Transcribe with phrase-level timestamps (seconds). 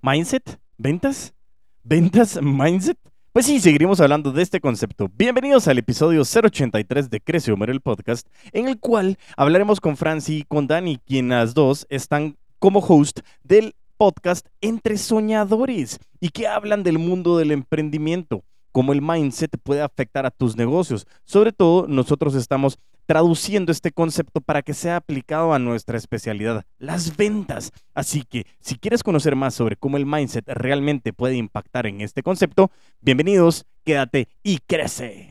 [0.00, 0.60] ¿Mindset?
[0.76, 1.34] ¿Ventas?
[1.82, 2.38] ¿Ventas?
[2.40, 2.96] ¿Mindset?
[3.32, 5.10] Pues sí, seguiremos hablando de este concepto.
[5.12, 10.38] Bienvenidos al episodio 083 de Crece Humor, el podcast, en el cual hablaremos con Franci
[10.38, 16.84] y con Dani, quienes dos están como host del podcast Entre Soñadores y que hablan
[16.84, 21.08] del mundo del emprendimiento, cómo el mindset puede afectar a tus negocios.
[21.24, 22.78] Sobre todo, nosotros estamos
[23.08, 27.72] traduciendo este concepto para que sea aplicado a nuestra especialidad, las ventas.
[27.94, 32.22] Así que si quieres conocer más sobre cómo el mindset realmente puede impactar en este
[32.22, 35.30] concepto, bienvenidos, quédate y crece.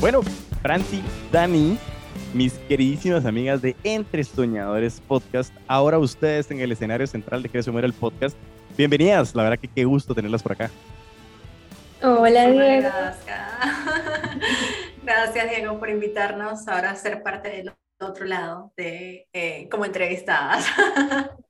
[0.00, 0.22] Bueno,
[0.62, 1.76] Franci, Dani,
[2.32, 7.70] mis queridísimas amigas de Entre Soñadores Podcast, ahora ustedes en el escenario central de Crece
[7.70, 8.34] Muere el Podcast.
[8.78, 10.70] Bienvenidas, la verdad que qué gusto tenerlas por acá.
[12.06, 12.90] Hola, Diego.
[15.02, 15.50] Gracias.
[15.50, 20.66] Diego, por invitarnos ahora a ser parte del otro lado, de, eh, como entrevistadas.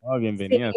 [0.00, 0.74] Oh, bienvenidas.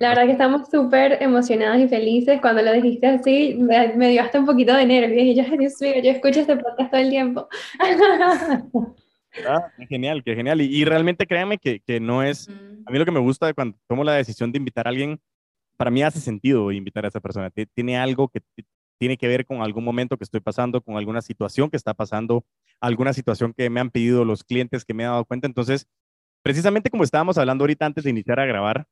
[0.00, 2.40] La verdad que estamos súper emocionadas y felices.
[2.42, 5.22] Cuando lo dijiste así, me, dio hasta un poquito de nervios.
[5.22, 7.48] Y yo, Dios mío, yo escucho este podcast todo el tiempo.
[9.48, 10.60] Ah, qué genial, qué genial.
[10.60, 12.50] Y, realmente créanme que, que, no es,
[12.86, 15.18] a mí lo que me gusta de cuando tomo la decisión de invitar a alguien
[15.76, 17.50] para mí hace sentido invitar a esa persona.
[17.74, 18.40] Tiene algo que
[18.98, 22.44] tiene que ver con algún momento que estoy pasando, con alguna situación que está pasando,
[22.80, 25.46] alguna situación que me han pedido los clientes que me he dado cuenta.
[25.46, 25.86] Entonces,
[26.42, 28.86] precisamente como estábamos hablando ahorita antes de iniciar a grabar,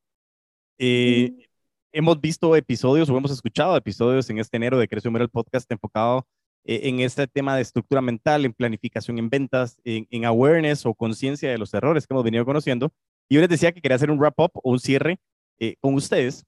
[0.78, 1.48] eh,
[1.92, 6.26] hemos visto episodios o hemos escuchado episodios en este enero de Crecio el podcast enfocado
[6.64, 11.50] eh, en este tema de estructura mental, en planificación en ventas, en, awareness o conciencia
[11.50, 12.92] de los errores que hemos venido conociendo.
[13.28, 15.20] Y yo les decía que quería hacer un wrap-up o un cierre
[15.58, 16.44] eh, con ustedes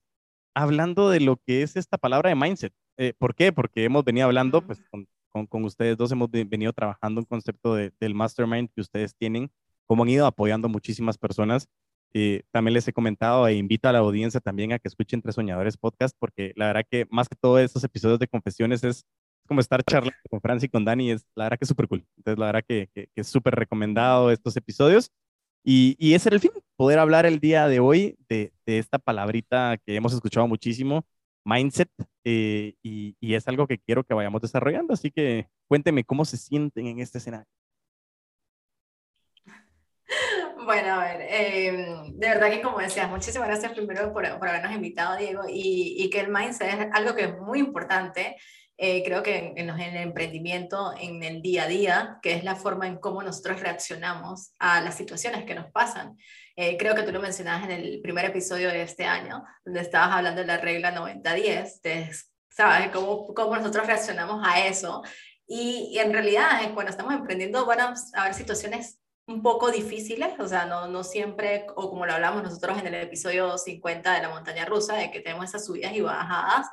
[0.55, 2.73] hablando de lo que es esta palabra de mindset.
[2.97, 3.53] Eh, ¿Por qué?
[3.53, 8.15] Porque hemos venido hablando, pues con, con, ustedes dos hemos venido trabajando un concepto del
[8.15, 9.51] mastermind que ustedes tienen,
[9.87, 11.69] cómo han ido apoyando a muchísimas personas.
[12.17, 15.35] Eh, también les he comentado e invito a la audiencia también a que escuchen Tres
[15.35, 19.05] Soñadores Podcast, porque la verdad que más que todos estos episodios de confesiones es
[19.49, 22.07] como estar charlando con Franci y con Dani, es la verdad que es súper cool.
[22.17, 25.11] Entonces, la verdad que, que, que es súper recomendado estos episodios.
[25.65, 28.99] Y, y, ese era el fin, poder hablar el día de hoy de, de esta
[28.99, 31.07] palabrita que hemos escuchado muchísimo,
[31.45, 31.89] mindset,
[32.25, 34.93] eh, y, y, es algo que quiero que vayamos desarrollando.
[34.93, 37.47] Así que cuénteme cómo se sienten en este escenario.
[40.65, 41.73] Bueno, a ver, eh,
[42.15, 46.09] de verdad que como decías, muchísimas gracias primero por, por habernos invitado, Diego, y, y,
[46.09, 48.37] que el mindset es algo que es muy importante
[48.77, 52.57] eh, creo que en, en, el emprendimiento, en el día a día, que es la
[52.57, 56.17] forma en cómo nosotros reaccionamos a las situaciones que nos pasan.
[56.57, 60.17] Eh, creo que tú lo mencionabas en el primer episodio de este año, donde estabas
[60.17, 62.91] hablando de la regla 90-10, ¿sabes?
[62.93, 65.03] Cómo, cómo nosotros reaccionamos a eso.
[65.47, 70.47] Y, y en realidad, cuando estamos emprendiendo, van a haber situaciones un poco difíciles, o
[70.47, 74.29] sea, no, no siempre, o como lo hablamos nosotros en el episodio 50 de la
[74.29, 76.67] montaña rusa, de que tenemos esas subidas y bajadas,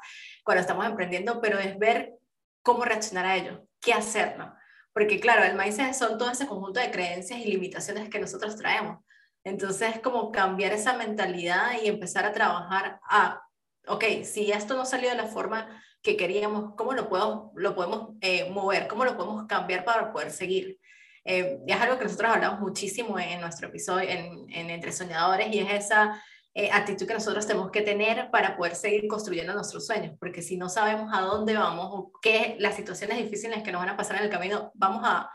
[0.44, 2.14] cuando estamos emprendiendo, pero es ver
[2.62, 4.56] cómo reaccionar a ello, qué hacer, ¿no?
[4.94, 9.04] Porque claro, el mindset son todo ese conjunto de creencias y limitaciones que nosotros traemos.
[9.44, 13.42] Entonces, como cambiar esa mentalidad y empezar a trabajar a,
[13.88, 18.10] ok, si esto no salió de la forma que queríamos, ¿cómo lo, puedo, lo podemos
[18.22, 18.88] eh, mover?
[18.88, 20.80] ¿Cómo lo podemos cambiar para poder seguir?
[21.24, 25.60] Eh, es algo que nosotros hablamos muchísimo en nuestro episodio en, en Entre Soñadores y
[25.60, 26.22] es esa
[26.54, 30.58] eh, actitud que nosotros tenemos que tener para poder seguir construyendo nuestros sueños, porque si
[30.58, 34.18] no sabemos a dónde vamos o qué las situaciones difíciles que nos van a pasar
[34.18, 35.32] en el camino, vamos a,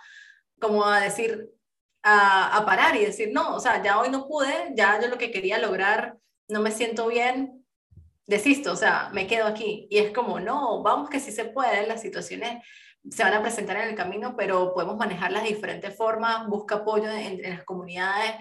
[0.61, 1.49] como a decir,
[2.03, 5.17] a, a parar y decir, no, o sea, ya hoy no pude, ya yo lo
[5.17, 6.19] que quería lograr,
[6.49, 7.65] no me siento bien,
[8.27, 9.87] desisto, o sea, me quedo aquí.
[9.91, 12.63] Y es como, no, vamos que sí se puede, las situaciones
[13.11, 17.09] se van a presentar en el camino, pero podemos manejarlas de diferentes formas, busca apoyo
[17.11, 18.33] en, en las comunidades,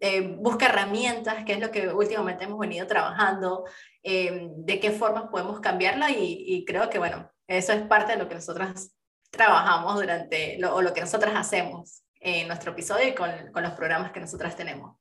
[0.00, 3.64] eh, busca herramientas, que es lo que últimamente hemos venido trabajando,
[4.02, 8.28] eh, de qué formas podemos cambiarla y, creo que, bueno, eso es parte de lo
[8.28, 8.92] que nosotros
[9.30, 13.72] trabajamos durante, lo, o lo que nosotras hacemos en nuestro episodio y con, con los
[13.72, 14.96] programas que nosotras tenemos.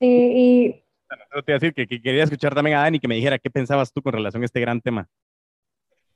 [0.00, 0.84] Sí, y...
[1.44, 3.50] Te iba a decir que, que, quería escuchar también a Dani que me dijera qué
[3.50, 5.08] pensabas tú con relación a este gran tema.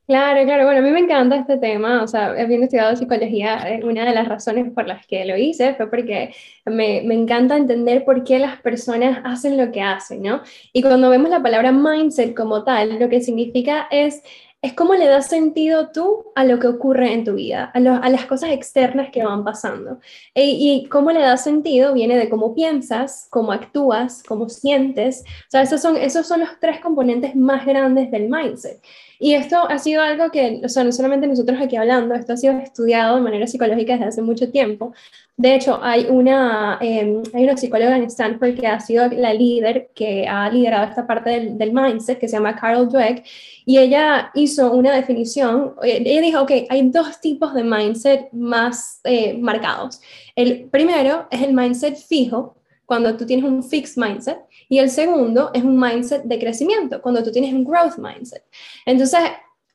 [0.09, 0.65] Claro, claro.
[0.65, 2.03] Bueno, a mí me encanta este tema.
[2.03, 5.75] O sea, habiendo estudiado psicología, eh, una de las razones por las que lo hice
[5.75, 6.35] fue porque
[6.65, 10.41] me, me, encanta entender por qué las personas hacen lo que hacen, ¿no?
[10.73, 14.23] Y cuando vemos la palabra mindset como tal, lo que significa es
[14.61, 18.27] es cómo le das sentido tú a lo que ocurre en tu vida, a, las
[18.27, 20.01] cosas externas que van pasando.
[20.35, 25.23] E, y cómo le das sentido viene de cómo piensas, cómo actúas, cómo sientes.
[25.23, 28.83] O sea, esos son, esos son los tres componentes más grandes del mindset.
[29.21, 32.37] Y esto ha sido algo que, o sea, no solamente nosotros aquí hablando, esto ha
[32.37, 34.93] sido estudiado de manera psicológica desde hace mucho tiempo,
[35.37, 39.91] De hecho, hay una, eh, hay una psicóloga en Stanford que ha sido la líder,
[39.95, 43.25] que ha liderado esta parte del, mindset, que se llama Carol Dweck,
[43.65, 49.01] y ella hizo una definición, eh, ella dijo, ok, hay dos tipos de mindset más
[49.05, 50.01] eh, marcados.
[50.35, 52.58] El primero es el mindset fijo,
[52.89, 57.23] cuando tú tienes un fixed mindset, y el segundo es un mindset de crecimiento, cuando
[57.23, 58.43] tú tienes un growth mindset.
[58.87, 59.21] Entonces,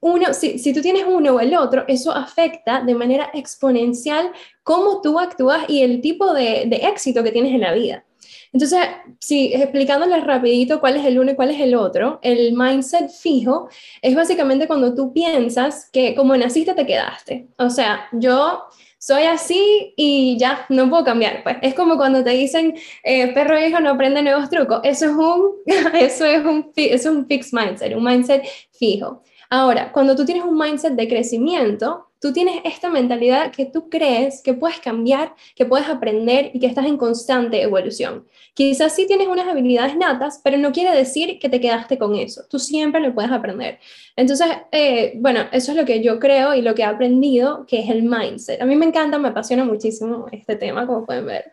[0.01, 4.31] uno, si, si, tú tienes uno o el otro, eso afecta de manera exponencial
[4.63, 8.04] cómo tú actúas y el tipo de, de éxito que tienes en la vida.
[8.51, 8.80] Entonces,
[9.19, 13.69] si explicándoles rapidito cuál es el uno y cuál es el otro, el mindset fijo
[14.01, 17.48] es básicamente cuando tú piensas que como naciste te quedaste.
[17.59, 18.63] O sea, yo
[19.06, 21.44] soy así y ya, no puedo cambiar.
[21.44, 22.74] Pues es como cuando te dicen,
[23.04, 24.80] eh, perro hijo no aprende nuevos trucos.
[24.84, 25.56] Eso es un,
[25.94, 29.22] eso es un, eso es un fixed mindset, un mindset fijo.
[29.50, 34.42] Ahora, cuando tú tienes un mindset de crecimiento, tú tienes esta mentalidad que tú crees
[34.42, 38.25] que puedes cambiar, que puedes aprender y que estás en constante evolución.
[38.54, 42.44] Quizás sí tienes unas habilidades natas, pero no quiere decir que te quedaste con eso.
[42.50, 43.80] Tú siempre lo puedes aprender.
[44.16, 47.80] Entonces, eh, bueno, eso es lo que yo creo y lo que he aprendido, que
[47.80, 48.62] es el mindset.
[48.62, 51.52] A mí me encanta, me apasiona muchísimo este tema, como pueden ver.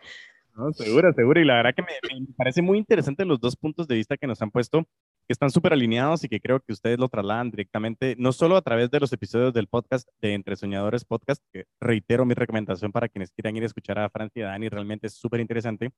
[0.57, 1.41] No, seguro, seguro.
[1.41, 4.27] Y la verdad que me, me parece muy interesante los dos puntos de vista que
[4.27, 4.87] nos han puesto
[5.31, 8.63] que están súper alineados y que creo que ustedes lo trasladan directamente, no solo a
[8.63, 13.09] través de los episodios del podcast de Entre Soñadores Podcast, que reitero mi recomendación para
[13.09, 15.93] quienes quieran ir a escuchar a Francia y a Dani, realmente es súper interesante,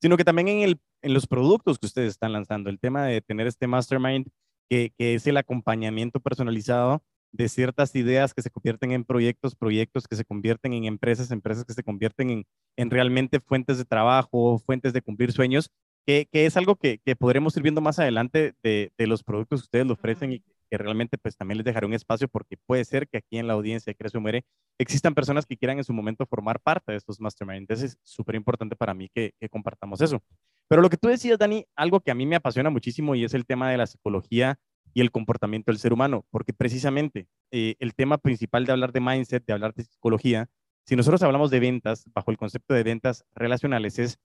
[0.00, 3.20] sino que también en, el, en los productos que ustedes están lanzando, el tema de
[3.22, 4.28] tener este mastermind,
[4.70, 10.06] que, que es el acompañamiento personalizado de ciertas ideas que se convierten en proyectos, proyectos
[10.08, 12.46] que se convierten en empresas, empresas que se convierten en,
[12.76, 15.70] en realmente fuentes de trabajo, fuentes de cumplir sueños
[16.06, 19.64] que, es algo que, que, podremos ir viendo más adelante de, de, los productos que
[19.64, 20.40] ustedes le ofrecen y
[20.70, 23.54] que realmente pues también les dejaré un espacio porque puede ser que aquí en la
[23.54, 24.44] audiencia de Crece o Muere
[24.78, 27.58] existan personas que quieran en su momento formar parte de estos mastermind.
[27.58, 30.22] Entonces es súper importante para mí que, que, compartamos eso.
[30.68, 33.34] Pero lo que tú decías, Dani, algo que a mí me apasiona muchísimo y es
[33.34, 34.58] el tema de la psicología
[34.92, 39.00] y el comportamiento del ser humano, porque precisamente eh, el tema principal de hablar de
[39.00, 40.48] mindset, de hablar de psicología,
[40.86, 44.18] si nosotros hablamos de ventas, bajo el concepto de ventas relacionales, es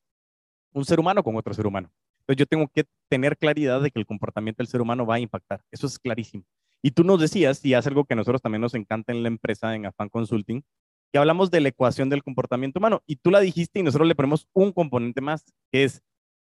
[0.73, 1.91] un ser humano con otro ser humano.
[2.21, 5.19] Entonces yo tengo que tener claridad de que el comportamiento del ser humano va a
[5.19, 5.63] impactar.
[5.71, 6.43] Eso es clarísimo.
[6.81, 9.27] Y tú nos decías, y es algo que a nosotros también nos encanta en la
[9.27, 10.63] empresa, en Afan Consulting,
[11.11, 13.03] que hablamos de la ecuación del comportamiento humano.
[13.05, 16.01] Y tú la dijiste y nosotros le ponemos un componente más, que es,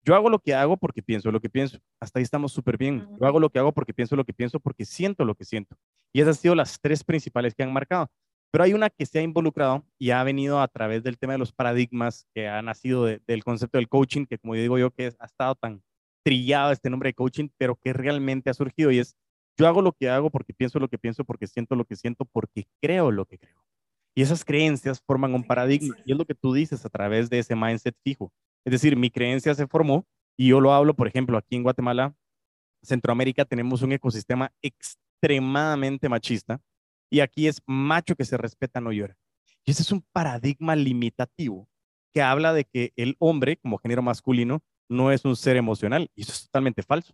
[0.10, 1.78] yo hago lo que hago porque pienso lo que pienso.
[2.00, 3.08] Hasta ahí estamos súper bien.
[3.22, 5.78] Yo hago lo que hago porque pienso lo que pienso, porque siento lo que siento.
[6.12, 8.10] Y esas han sido las tres principales que han marcado.
[8.50, 11.38] Pero hay una que se ha involucrado y ha venido a través del tema de
[11.38, 15.26] los paradigmas que ha nacido del concepto del coaching, que como digo yo, que ha
[15.26, 15.84] estado tan
[16.26, 19.16] trillado este nombre de coaching, pero que realmente ha surgido y es,
[19.60, 22.26] yo hago lo que hago porque pienso lo que pienso, porque siento lo que siento,
[22.26, 23.64] porque creo lo que creo.
[24.16, 27.38] Y esas creencias forman un paradigma y es lo que tú dices a través de
[27.38, 28.34] ese mindset fijo.
[28.66, 30.06] Es decir, mi creencia se formó
[30.38, 32.16] y yo lo hablo, por ejemplo, aquí en Guatemala,
[32.82, 36.62] Centroamérica, tenemos un ecosistema extremadamente machista
[37.10, 39.18] y aquí es macho que se respeta, no llora.
[39.66, 41.68] Y ese es un paradigma limitativo
[42.14, 46.10] que habla de que el hombre, como género masculino, no es un ser emocional.
[46.16, 47.14] Y eso es totalmente falso.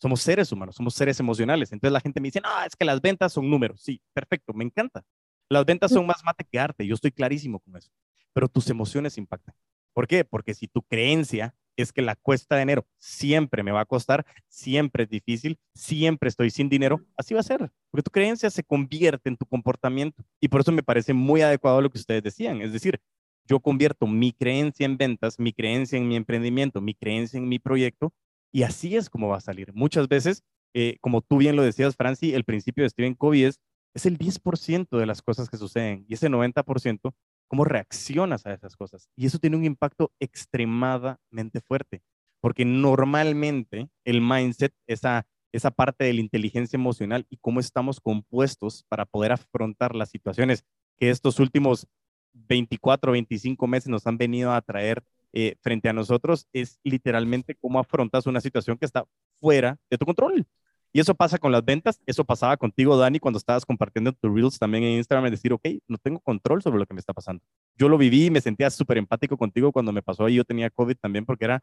[0.00, 1.72] Somos seres humanos, somos seres emocionales.
[1.72, 3.80] Entonces la gente me dice, no, es que las ventas son números.
[3.82, 5.02] Sí, perfecto, me encanta.
[5.48, 7.90] Las ventas son más mate que arte, yo estoy clarísimo con eso.
[8.32, 9.54] Pero tus emociones impactan.
[9.92, 10.24] ¿Por qué?
[10.24, 14.26] Porque si tu creencia es que la cuesta de enero siempre me va a costar,
[14.48, 18.64] siempre es difícil, siempre estoy sin dinero, así va a ser, porque tu creencia se
[18.64, 20.24] convierte en tu comportamiento.
[20.40, 23.00] Y por eso me parece muy adecuado lo que ustedes decían, es decir,
[23.46, 27.58] yo convierto mi creencia en ventas, mi creencia en mi emprendimiento, mi creencia en mi
[27.58, 28.12] proyecto,
[28.52, 29.72] y así es como va a salir.
[29.72, 30.42] Muchas veces,
[30.74, 33.60] eh, como tú bien lo decías, Franci, el principio de Stephen Covey es,
[33.94, 37.14] es el 10% de las cosas que suceden, y ese 90%
[37.48, 39.08] cómo reaccionas a esas cosas.
[39.16, 42.02] Y eso tiene un impacto extremadamente fuerte,
[42.40, 48.84] porque normalmente el mindset, esa, esa parte de la inteligencia emocional y cómo estamos compuestos
[48.88, 50.64] para poder afrontar las situaciones
[50.96, 51.88] que estos últimos
[52.32, 55.02] 24, 25 meses nos han venido a traer
[55.32, 59.04] eh, frente a nosotros, es literalmente cómo afrontas una situación que está
[59.40, 60.46] fuera de tu control.
[60.92, 64.58] Y eso pasa con las ventas, eso pasaba contigo, Dani, cuando estabas compartiendo tus reels
[64.58, 67.42] también en Instagram, y decir, ok, no tengo control sobre lo que me está pasando.
[67.76, 70.70] Yo lo viví y me sentía súper empático contigo cuando me pasó y yo tenía
[70.70, 71.60] COVID también, porque era,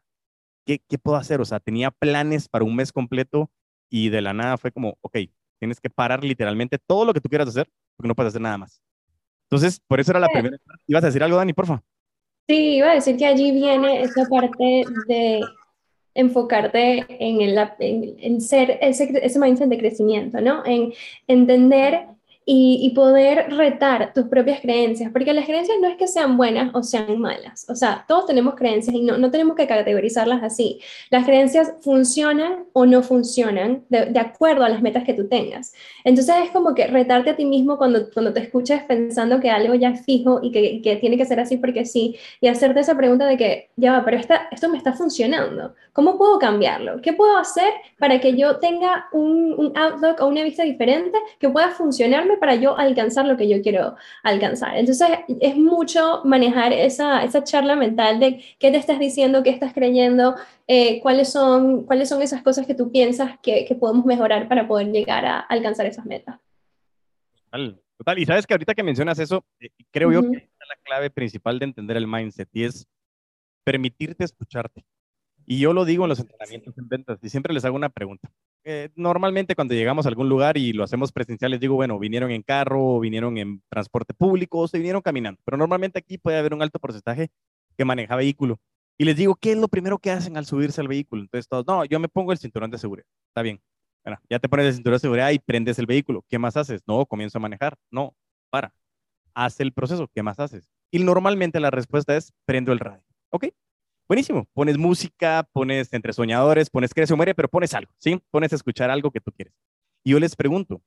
[0.65, 1.41] ¿qué, ¿qué puedo hacer?
[1.41, 3.49] O sea, tenía planes para un mes completo
[3.89, 5.17] y de la nada fue como, ok,
[5.59, 8.57] tienes que parar literalmente todo lo que tú quieras hacer, porque no puedes hacer nada
[8.57, 8.81] más.
[9.49, 10.57] Entonces, por eso era la primera.
[10.87, 11.81] ¿Ibas a decir algo, Dani, porfa?
[12.47, 15.41] Sí, iba a decir que allí viene esa parte de
[16.15, 20.65] enfocarte en, el, en, ser ese, ese mindset de crecimiento, ¿no?
[20.65, 20.93] En
[21.27, 22.07] entender
[22.47, 26.83] y, poder retar tus propias creencias, porque las creencias no es que sean buenas o
[26.83, 30.79] sean malas, o sea, todos tenemos creencias y no, no tenemos que categorizarlas así.
[31.09, 35.73] Las creencias funcionan o no funcionan de, acuerdo a las metas que tú tengas.
[36.03, 39.73] Entonces es como que retarte a ti mismo cuando, cuando te escuches pensando que algo
[39.73, 42.95] ya es fijo y que, que tiene que ser así porque sí, y hacerte esa
[42.95, 47.01] pregunta de que, ya va, pero esta, esto me está funcionando, ¿cómo puedo cambiarlo?
[47.01, 51.49] ¿Qué puedo hacer para que yo tenga un, un outlook o una vista diferente que
[51.49, 54.77] pueda funcionarme para yo alcanzar lo que yo quiero alcanzar.
[54.77, 55.07] Entonces,
[55.39, 60.35] es mucho manejar esa, esa charla mental de qué te estás diciendo, qué estás creyendo,
[60.67, 64.67] eh, cuáles, son, cuáles son esas cosas que tú piensas que, que podemos mejorar para
[64.67, 66.39] poder llegar a alcanzar esas metas.
[67.45, 68.19] Total, total.
[68.19, 71.59] Y sabes que ahorita que mencionas eso, eh, creo yo que es la clave principal
[71.59, 72.87] de entender el mindset y es
[73.63, 74.85] permitirte escucharte.
[75.45, 78.31] Y yo lo digo en los entrenamientos en ventas y siempre les hago una pregunta.
[78.67, 82.31] Eh, normalmente cuando llegamos a algún lugar y lo hacemos presencial, les digo, bueno, vinieron
[82.31, 85.39] en carro, vinieron en transporte público, o se vinieron caminando.
[85.45, 87.29] Pero normalmente aquí puede haber un alto porcentaje
[87.77, 88.59] que maneja vehículo.
[88.97, 91.21] Y les digo, ¿qué es lo primero que hacen al subirse al vehículo?
[91.21, 93.05] Entonces todos, no, yo me pongo el cinturón de seguridad.
[93.29, 93.61] Está bien.
[94.03, 96.23] Bueno, ya te pones el cinturón de seguridad y prendes el vehículo.
[96.27, 96.81] ¿Qué más haces?
[96.87, 97.77] No, comienzo a manejar.
[97.91, 98.15] No,
[98.49, 98.73] para.
[99.35, 100.09] Haz el proceso.
[100.13, 100.69] ¿Qué más haces?
[100.91, 103.03] Y normalmente la respuesta es, prendo el radio.
[103.29, 103.47] ¿Ok?
[104.07, 104.47] Buenísimo.
[104.53, 108.21] Pones música, pones entre soñadores, pones crece o muere, pero pones algo, ¿sí?
[108.29, 109.53] Pones a escuchar algo que tú quieres.
[110.03, 110.83] Y yo les pregunto,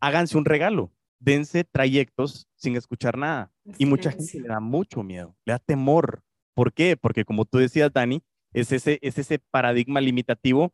[0.00, 3.52] háganse un regalo, dense trayectos sin escuchar nada.
[3.76, 6.22] y mucha gente le da mucho miedo, le da temor.
[6.54, 6.96] ¿Por qué?
[6.96, 10.72] Porque como tú decías, Dani, es ese, es ese paradigma limitativo,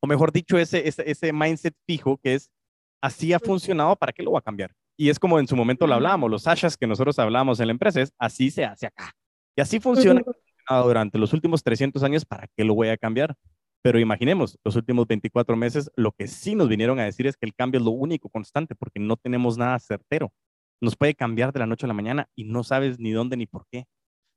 [0.00, 2.50] o mejor dicho, ese, ese, ese mindset fijo que es,
[3.02, 4.72] así ha funcionado, ¿para qué lo va a cambiar?
[4.96, 7.72] Y es como en su momento lo hablábamos, los ashas que nosotros hablábamos en la
[7.72, 9.12] empresa, es así se hace acá.
[9.54, 10.22] Y así funciona
[10.68, 13.36] durante los últimos 300 años, ¿para qué lo voy a cambiar?
[13.82, 17.46] Pero imaginemos, los últimos 24 meses, lo que sí nos vinieron a decir es que
[17.46, 20.32] el cambio es lo único constante, porque no tenemos nada certero.
[20.80, 23.46] Nos puede cambiar de la noche a la mañana y no sabes ni dónde ni
[23.46, 23.86] por qué.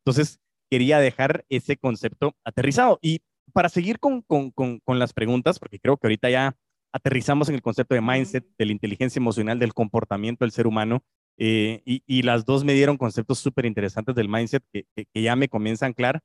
[0.04, 0.40] Entonces,
[0.70, 2.98] quería dejar ese concepto aterrizado.
[3.02, 3.22] Y
[3.54, 6.56] para seguir con, con, con, con las preguntas, porque creo que ahorita ya
[6.92, 11.04] aterrizamos en el concepto de mindset, de la inteligencia emocional, del comportamiento del ser humano,
[11.38, 15.94] eh, y, las dos me dieron conceptos súper interesantes del mindset que, ya me comienzan
[15.94, 16.20] claro.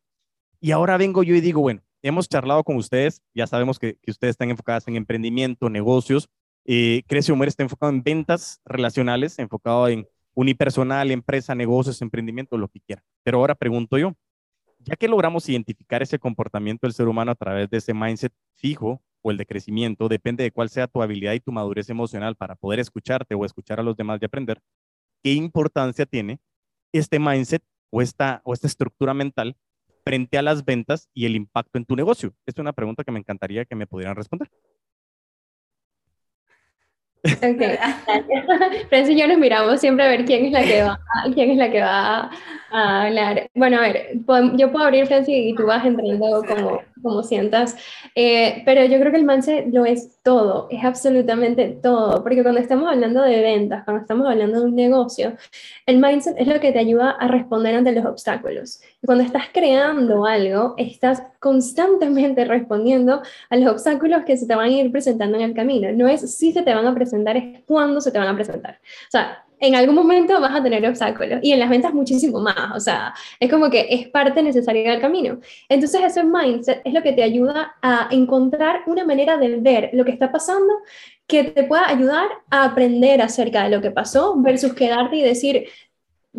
[0.60, 4.32] Y ahora vengo yo y digo, bueno, hemos charlado con ustedes, ya sabemos que, ustedes
[4.32, 6.28] están enfocadas en emprendimiento, negocios.
[6.64, 12.68] Eh, Crece Humor está enfocado en ventas relacionales, enfocado en unipersonal, empresa, negocios, emprendimiento, lo
[12.68, 13.02] que quiera.
[13.22, 14.14] Pero ahora pregunto yo,
[14.78, 19.02] ya que logramos identificar ese comportamiento del ser humano a través de ese mindset fijo
[19.22, 22.54] o el de crecimiento, depende de cuál sea tu habilidad y tu madurez emocional para
[22.54, 24.60] poder escucharte o escuchar a los demás y aprender,
[25.22, 26.40] qué importancia tiene
[26.92, 29.56] este mindset o esta, o esta estructura mental
[30.04, 32.34] frente a las ventas y el impacto en tu negocio?
[32.46, 34.50] Es una pregunta que me encantaría que me pudieran responder.
[37.22, 37.62] Ok,
[38.88, 41.00] Francis y yo nos miramos siempre a ver quién es la que va,
[41.34, 42.30] quién es la que va
[42.70, 43.50] a hablar.
[43.54, 44.10] Bueno, a ver,
[44.56, 47.76] yo puedo abrir, Francis, y tú vas entrando como, como sientas,
[48.14, 52.60] eh, pero yo creo que el mindset lo es todo, es absolutamente todo, porque cuando
[52.60, 55.34] estamos hablando de ventas, cuando estamos hablando de un negocio,
[55.86, 58.80] el mindset es lo que te ayuda a responder ante los obstáculos.
[59.02, 64.66] Y cuando estás creando algo, estás constantemente respondiendo a los obstáculos que se te van
[64.66, 65.90] a ir presentando en el camino.
[65.92, 68.80] No es si se te van a presentar, es cuándo se te van a presentar.
[68.80, 72.74] O sea, en algún momento vas a tener obstáculos y en las ventas muchísimo más,
[72.74, 75.38] o sea, es como que es parte necesaria del camino.
[75.68, 80.04] Entonces ese mindset es lo que te ayuda a encontrar una manera de ver lo
[80.04, 80.72] que está pasando
[81.26, 85.68] que te pueda ayudar a aprender acerca de lo que pasó versus quedarte y decir,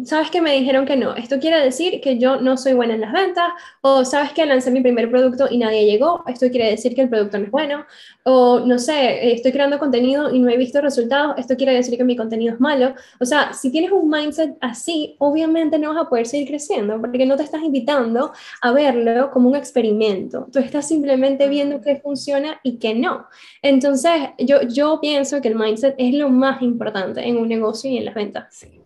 [0.05, 3.01] sabes que me dijeron que no, esto quiere decir que yo no soy buena en
[3.01, 3.49] las ventas,
[3.81, 7.09] o sabes que lancé mi primer producto y nadie llegó, esto quiere decir que el
[7.09, 7.85] producto no es bueno,
[8.23, 12.03] o no sé, estoy creando contenido y no he visto resultados, esto quiere decir que
[12.03, 12.95] mi contenido es malo.
[13.19, 17.25] O sea, si tienes un mindset así, obviamente no vas a poder seguir creciendo, porque
[17.25, 18.31] no te estás invitando
[18.61, 23.25] a verlo como un experimento, tú estás simplemente viendo qué funciona y qué no.
[23.61, 27.97] Entonces, yo, yo pienso que el mindset es lo más importante en un negocio y
[27.97, 28.47] en las ventas.
[28.51, 28.81] Sí.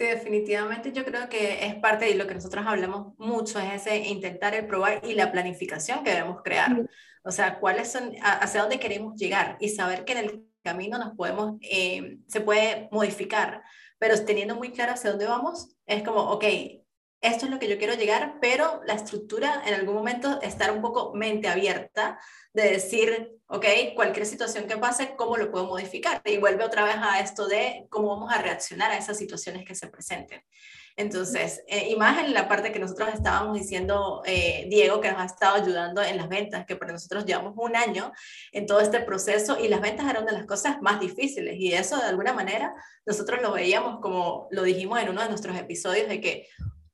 [0.00, 3.98] Sí, definitivamente yo creo que es parte de lo que nosotros hablamos mucho, es ese
[4.08, 6.86] intentar el probar y la planificación que debemos crear.
[7.22, 11.14] O sea, cuáles son, hacia dónde queremos llegar y saber que en el camino nos
[11.16, 13.62] podemos, eh, se puede modificar,
[13.98, 16.44] pero teniendo muy claro hacia dónde vamos, es como, ok,
[17.20, 20.80] esto es lo que yo quiero llegar, pero la estructura en algún momento estar un
[20.80, 22.18] poco mente abierta
[22.52, 26.22] de decir, ok, cualquier situación que pase, ¿cómo lo puedo modificar?
[26.24, 29.74] Y vuelve otra vez a esto de cómo vamos a reaccionar a esas situaciones que
[29.74, 30.42] se presenten.
[30.96, 35.20] Entonces, eh, y más en la parte que nosotros estábamos diciendo, eh, Diego, que nos
[35.20, 38.12] ha estado ayudando en las ventas, que para nosotros llevamos un año
[38.52, 41.96] en todo este proceso y las ventas eran de las cosas más difíciles y eso
[41.96, 42.74] de alguna manera
[43.06, 46.48] nosotros lo veíamos como lo dijimos en uno de nuestros episodios de que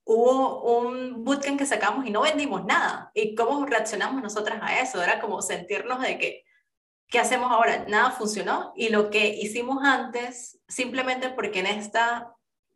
[0.07, 3.11] hubo un bootcamp que sacamos y no vendimos nada.
[3.13, 5.03] ¿Y cómo reaccionamos nosotras a eso?
[5.03, 6.45] Era como sentirnos de que,
[7.09, 7.85] ¿qué hacemos ahora?
[7.89, 12.33] Nada funcionó y lo que hicimos antes, simplemente porque en, esta,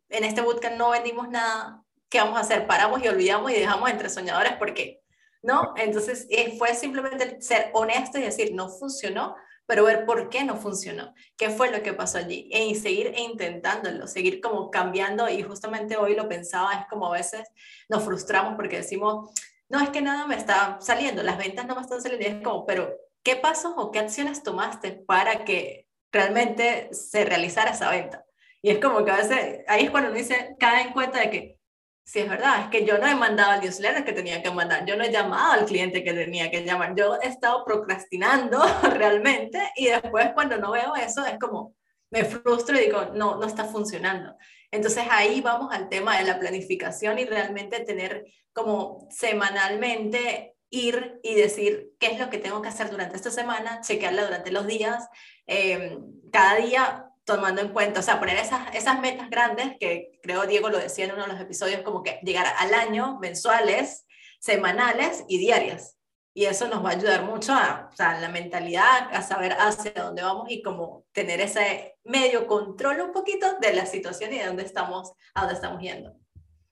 [0.09, 2.67] en este bootcamp no vendimos nada, ¿qué vamos a hacer?
[2.67, 5.01] Paramos y olvidamos y dejamos entre soñadores porque,
[5.41, 5.73] ¿no?
[5.77, 10.57] Entonces eh, fue simplemente ser honesto y decir, no funcionó, pero ver por qué no
[10.57, 15.97] funcionó, qué fue lo que pasó allí, e seguir intentándolo, seguir como cambiando, y justamente
[15.97, 17.47] hoy lo pensaba, es como a veces
[17.89, 19.29] nos frustramos porque decimos,
[19.69, 22.43] no, es que nada me está saliendo, las ventas no me están saliendo, y es
[22.43, 28.25] como, pero ¿qué pasos o qué acciones tomaste para que realmente se realizara esa venta?
[28.61, 31.29] Y es como que a veces, ahí es cuando uno dice, cae en cuenta de
[31.29, 31.60] que,
[32.03, 34.85] Sí, es verdad, es que yo no he mandado al newsletter que tenía que mandar,
[34.85, 38.59] yo no he llamado al cliente que tenía que llamar, yo he estado procrastinando
[38.95, 41.75] realmente y después cuando no veo eso es como
[42.09, 44.35] me frustro y digo, no, no está funcionando.
[44.69, 51.35] Entonces ahí vamos al tema de la planificación y realmente tener como semanalmente ir y
[51.35, 55.07] decir qué es lo que tengo que hacer durante esta semana, chequearla durante los días,
[55.47, 55.97] eh,
[56.31, 60.69] cada día tomando en cuenta, o sea, poner esas, esas metas grandes, que creo Diego
[60.69, 64.05] lo decía en uno de los episodios, como que llegar al año, mensuales,
[64.39, 65.97] semanales y diarias.
[66.33, 69.91] Y eso nos va a ayudar mucho a, o sea, la mentalidad, a saber hacia
[69.91, 74.45] dónde vamos y como tener ese medio control un poquito de la situación y de
[74.45, 76.15] dónde estamos, a dónde estamos yendo.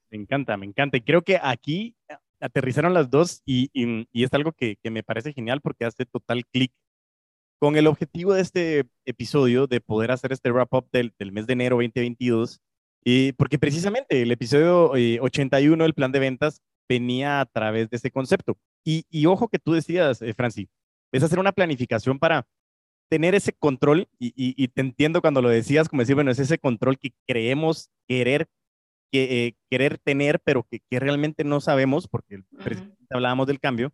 [0.10, 0.98] Me encanta, me encanta.
[0.98, 1.96] Y creo que aquí
[2.40, 6.06] aterrizaron las dos y, y, y es algo que, que, me parece genial porque hace
[6.06, 6.72] total clic
[7.60, 11.54] con el objetivo de este episodio de poder hacer este wrap-up del, del, mes de
[11.54, 12.62] enero 2022,
[13.04, 18.12] y porque precisamente el episodio 81 del plan de ventas venía a través de ese
[18.12, 18.58] concepto.
[18.86, 20.70] Y, y ojo que tú decías, eh, Franci,
[21.12, 22.48] es hacer una planificación para
[23.10, 26.60] tener ese control, y, y, te entiendo cuando lo decías, como decir, bueno, es ese
[26.60, 28.48] control que creemos querer,
[29.12, 32.96] que, eh, querer tener, pero que, que, realmente no sabemos, porque uh -huh.
[33.10, 33.92] hablábamos del cambio,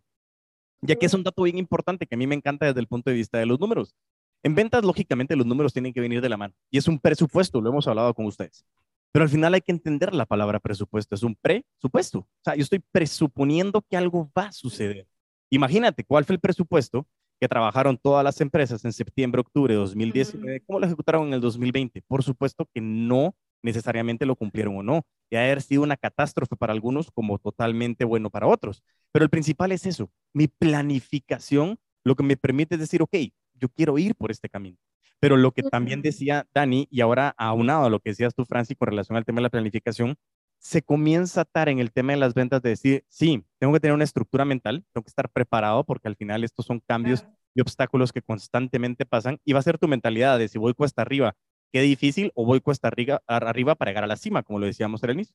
[0.80, 3.10] ya que es un dato bien importante que a mí me encanta desde el punto
[3.10, 3.94] de vista de los números.
[4.42, 7.60] En ventas, lógicamente, los números tienen que venir de la mano y es un presupuesto,
[7.60, 8.64] lo hemos hablado con ustedes.
[9.12, 12.18] Pero al final hay que entender la palabra presupuesto, es un presupuesto.
[12.18, 15.08] O sea, yo estoy presuponiendo que algo va a suceder.
[15.50, 17.06] Imagínate cuál fue el presupuesto
[17.40, 21.40] que trabajaron todas las empresas en septiembre, octubre de 2019, ¿cómo lo ejecutaron en el
[21.40, 22.02] 2020?
[22.02, 23.34] Por supuesto que no
[23.66, 25.02] necesariamente lo cumplieron o no.
[25.30, 28.82] Y haber sido una catástrofe para algunos como totalmente bueno para otros.
[29.12, 33.14] Pero el principal es eso, mi planificación, lo que me permite decir, ok,
[33.54, 34.78] yo quiero ir por este camino.
[35.20, 38.76] Pero lo que también decía Dani, y ahora aunado a lo que decías tú, Francis,
[38.76, 40.16] con relación al tema de la planificación,
[40.58, 43.80] se comienza a atar en el tema de las ventas de decir, sí, tengo que
[43.80, 47.60] tener una estructura mental, tengo que estar preparado porque al final estos son cambios y
[47.60, 51.34] obstáculos que constantemente pasan y va a ser tu mentalidad de si voy cuesta arriba,
[51.76, 55.04] qué difícil, o voy cuesta arriba, arriba para llegar a la cima, como lo decíamos
[55.04, 55.34] al inicio.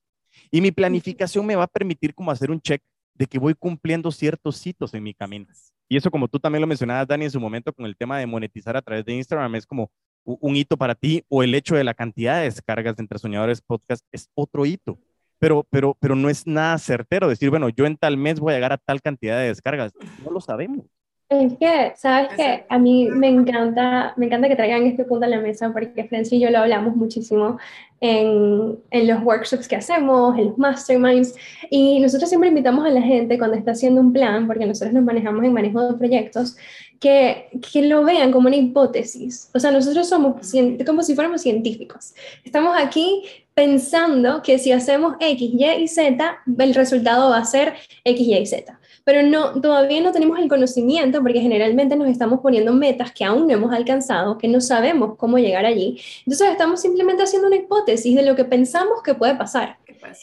[0.50, 2.82] Y mi planificación me va a permitir como hacer un check
[3.14, 5.46] de que voy cumpliendo ciertos hitos en mi camino.
[5.88, 8.26] Y eso, como tú también lo mencionabas, Dani, en su momento con el tema de
[8.26, 9.92] monetizar a través de Instagram, es como
[10.24, 13.62] un hito para ti, o el hecho de la cantidad de descargas de Entre Soñadores
[13.62, 14.98] Podcast es otro hito.
[15.38, 18.56] Pero, pero, pero no es nada certero decir, bueno, yo en tal mes voy a
[18.56, 19.94] llegar a tal cantidad de descargas.
[20.24, 20.88] No lo sabemos.
[21.32, 25.30] Es que, sabes que a mí me encanta, me encanta que traigan este punto a
[25.30, 27.58] la mesa porque Francis y yo lo hablamos muchísimo
[28.02, 31.34] en, en, los workshops que hacemos, en los masterminds,
[31.70, 35.06] y nosotros siempre invitamos a la gente cuando está haciendo un plan, porque nosotros nos
[35.06, 36.58] manejamos en manejo de proyectos,
[37.00, 39.50] que, que lo vean como una hipótesis.
[39.54, 40.52] O sea, nosotros somos
[40.86, 42.14] como si fuéramos científicos.
[42.44, 47.74] Estamos aquí pensando que si hacemos X, Y y Z, el resultado va a ser
[48.04, 52.40] X, Y y Z pero no, todavía no tenemos el conocimiento porque generalmente nos estamos
[52.42, 56.00] poniendo metas que aún no hemos alcanzado, que no sabemos cómo llegar allí.
[56.20, 59.78] Entonces estamos simplemente haciendo una hipótesis de lo que pensamos que puede pasar.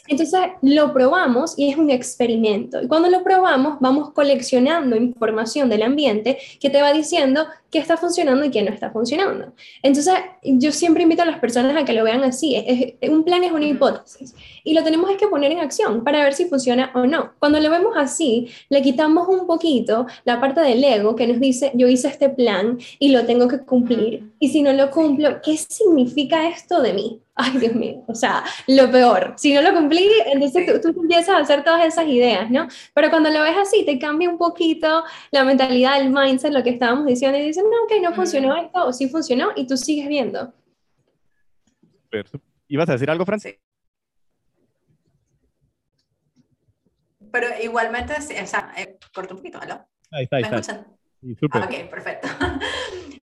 [0.07, 2.81] Entonces lo probamos y es un experimento.
[2.81, 7.97] Y cuando lo probamos, vamos coleccionando información del ambiente que te va diciendo qué está
[7.97, 9.53] funcionando y qué no está funcionando.
[9.83, 10.13] Entonces
[10.43, 12.55] yo siempre invito a las personas a que lo vean así.
[12.55, 16.23] Es, un plan es una hipótesis y lo tenemos es que poner en acción para
[16.23, 17.31] ver si funciona o no.
[17.39, 21.71] Cuando lo vemos así, le quitamos un poquito la parte del ego que nos dice,
[21.75, 24.31] yo hice este plan y lo tengo que cumplir.
[24.39, 27.21] Y si no lo cumplo, ¿qué significa esto de mí?
[27.41, 29.33] Ay, Dios mío, o sea, lo peor.
[29.37, 32.67] Si no lo cumplí, entonces tú, tú, empiezas a hacer todas esas ideas, ¿no?
[32.93, 36.71] Pero cuando lo ves así, te cambia un poquito la mentalidad, el mindset, lo que
[36.71, 40.09] estábamos diciendo, y dices, no, ok, no funcionó esto, o sí funcionó, y tú sigues
[40.09, 40.53] viendo.
[42.67, 43.55] ¿Ibas a decir algo, Francis?
[47.31, 49.87] pero igualmente, o sea, eh, corto un poquito, ¿no?
[50.11, 50.57] Ahí está, ahí ¿Me está.
[50.57, 50.87] escuchan?
[51.51, 52.27] Ah, ok, perfecto.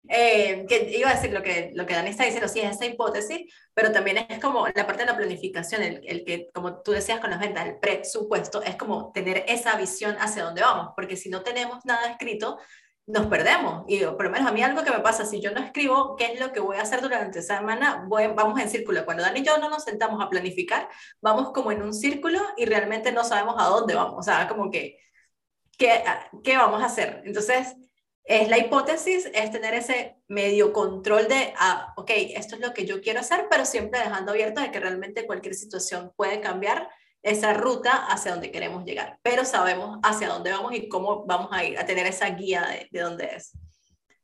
[0.09, 2.85] eh, que iba a decir lo que, lo que Dani está diciendo, sí, es esa
[2.85, 6.91] hipótesis, pero también es como la parte de la planificación, el, el, que, como tú
[6.91, 11.15] decías con las ventas, el presupuesto, es como tener esa visión hacia dónde vamos, porque
[11.15, 12.59] si no tenemos nada escrito,
[13.05, 13.83] nos perdemos.
[13.87, 16.33] Y por lo menos a mí algo que me pasa, si yo no escribo qué
[16.33, 19.05] es lo que voy a hacer durante esa semana, voy, vamos en círculo.
[19.05, 20.87] Cuando Dani y yo no nos sentamos a planificar,
[21.21, 24.15] vamos como en un círculo y realmente no sabemos a dónde vamos.
[24.19, 24.97] O sea, como que,
[25.77, 26.03] ¿qué,
[26.43, 27.21] qué vamos a hacer?
[27.25, 27.75] Entonces,
[28.25, 32.86] es la hipótesis, es tener ese medio control de, ah, ok, esto es lo que
[32.86, 36.89] yo quiero hacer, pero siempre dejando abierto de que realmente cualquier situación puede cambiar
[37.21, 41.63] esa ruta hacia donde queremos llegar, pero sabemos hacia dónde vamos y cómo vamos a
[41.63, 43.57] ir, a tener esa guía de, de dónde es.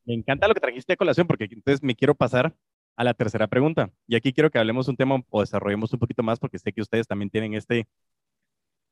[0.06, 2.54] Me encanta lo que trajiste de colación porque entonces me quiero pasar
[2.96, 3.90] a la tercera pregunta.
[4.08, 6.82] Y aquí quiero que hablemos un tema o desarrollemos un poquito más porque sé que
[6.82, 7.88] ustedes también tienen este,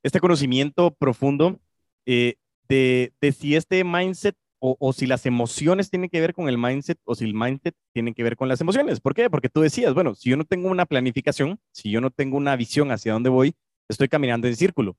[0.02, 1.60] este conocimiento profundo
[2.06, 2.36] eh,
[2.68, 6.58] de, de si este mindset o, o, si las emociones tienen que ver con el
[6.58, 9.00] mindset o si el mindset tiene que ver con las emociones.
[9.00, 9.30] ¿Por qué?
[9.30, 12.56] Porque tú decías, bueno, si yo no tengo una planificación, si yo no tengo una
[12.56, 13.54] visión hacia dónde voy,
[13.88, 14.96] estoy caminando en círculo.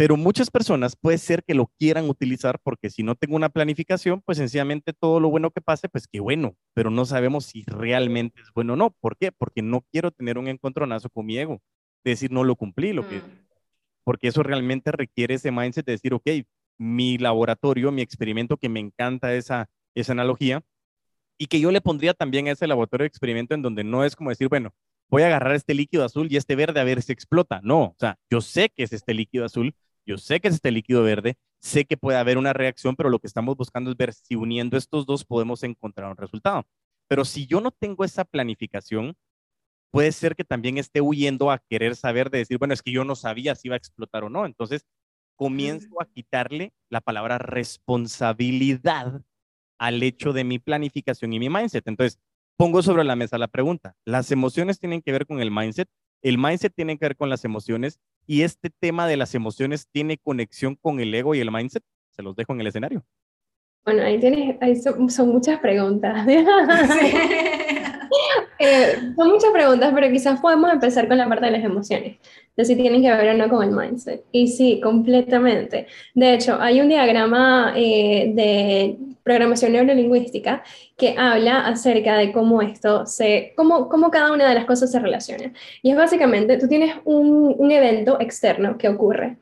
[0.00, 4.22] Pero muchas personas puede ser que lo quieran utilizar porque si no tengo una planificación,
[4.22, 8.40] pues sencillamente todo lo bueno que pase, pues qué bueno, pero no sabemos si realmente
[8.40, 8.96] es bueno o no.
[8.98, 9.30] ¿Por qué?
[9.30, 11.60] Porque no quiero tener un encontronazo con mi ego,
[12.02, 13.46] de decir no lo cumplí, lo que, mm.
[14.02, 16.30] porque eso realmente requiere ese mindset de decir, ok,
[16.80, 20.62] mi laboratorio, mi experimento, que me encanta esa, esa analogía,
[21.38, 24.16] y que yo le pondría también a ese laboratorio de experimento en donde no es
[24.16, 24.72] como decir, bueno,
[25.08, 27.60] voy a agarrar este líquido azul y este verde a ver si explota.
[27.62, 29.74] No, o sea, yo sé que es este líquido azul,
[30.06, 33.18] yo sé que es este líquido verde, sé que puede haber una reacción, pero lo
[33.18, 36.64] que estamos buscando es ver si uniendo estos dos podemos encontrar un resultado.
[37.08, 39.16] Pero si yo no tengo esa planificación,
[39.90, 43.04] puede ser que también esté huyendo a querer saber de decir, bueno, es que yo
[43.04, 44.46] no sabía si iba a explotar o no.
[44.46, 44.86] Entonces,
[45.40, 49.22] comienzo a quitarle la palabra responsabilidad
[49.78, 51.88] al hecho de mi planificación y mi mindset.
[51.88, 52.20] Entonces,
[52.58, 53.96] pongo sobre la mesa la pregunta.
[54.04, 55.88] ¿Las emociones tienen que ver con el mindset?
[56.20, 57.98] ¿El mindset tiene que ver con las emociones?
[58.26, 61.84] ¿Y este tema de las emociones tiene conexión con el ego y el mindset?
[62.10, 63.02] Se los dejo en el escenario.
[63.82, 66.26] Bueno, ahí tienes, ahí son, son muchas preguntas.
[68.62, 72.18] Eh, son muchas preguntas, pero quizás podemos empezar con la parte de las emociones,
[72.54, 74.22] de si tienen que ver o no con el mindset.
[74.32, 75.86] Y sí, completamente.
[76.14, 80.62] De hecho, hay un diagrama eh, de programación neurolingüística
[80.98, 85.00] que habla acerca de cómo esto se, cómo, cómo cada una de las cosas se
[85.00, 85.54] relaciona.
[85.82, 89.38] Y es básicamente, tú tienes un, un evento externo que ocurre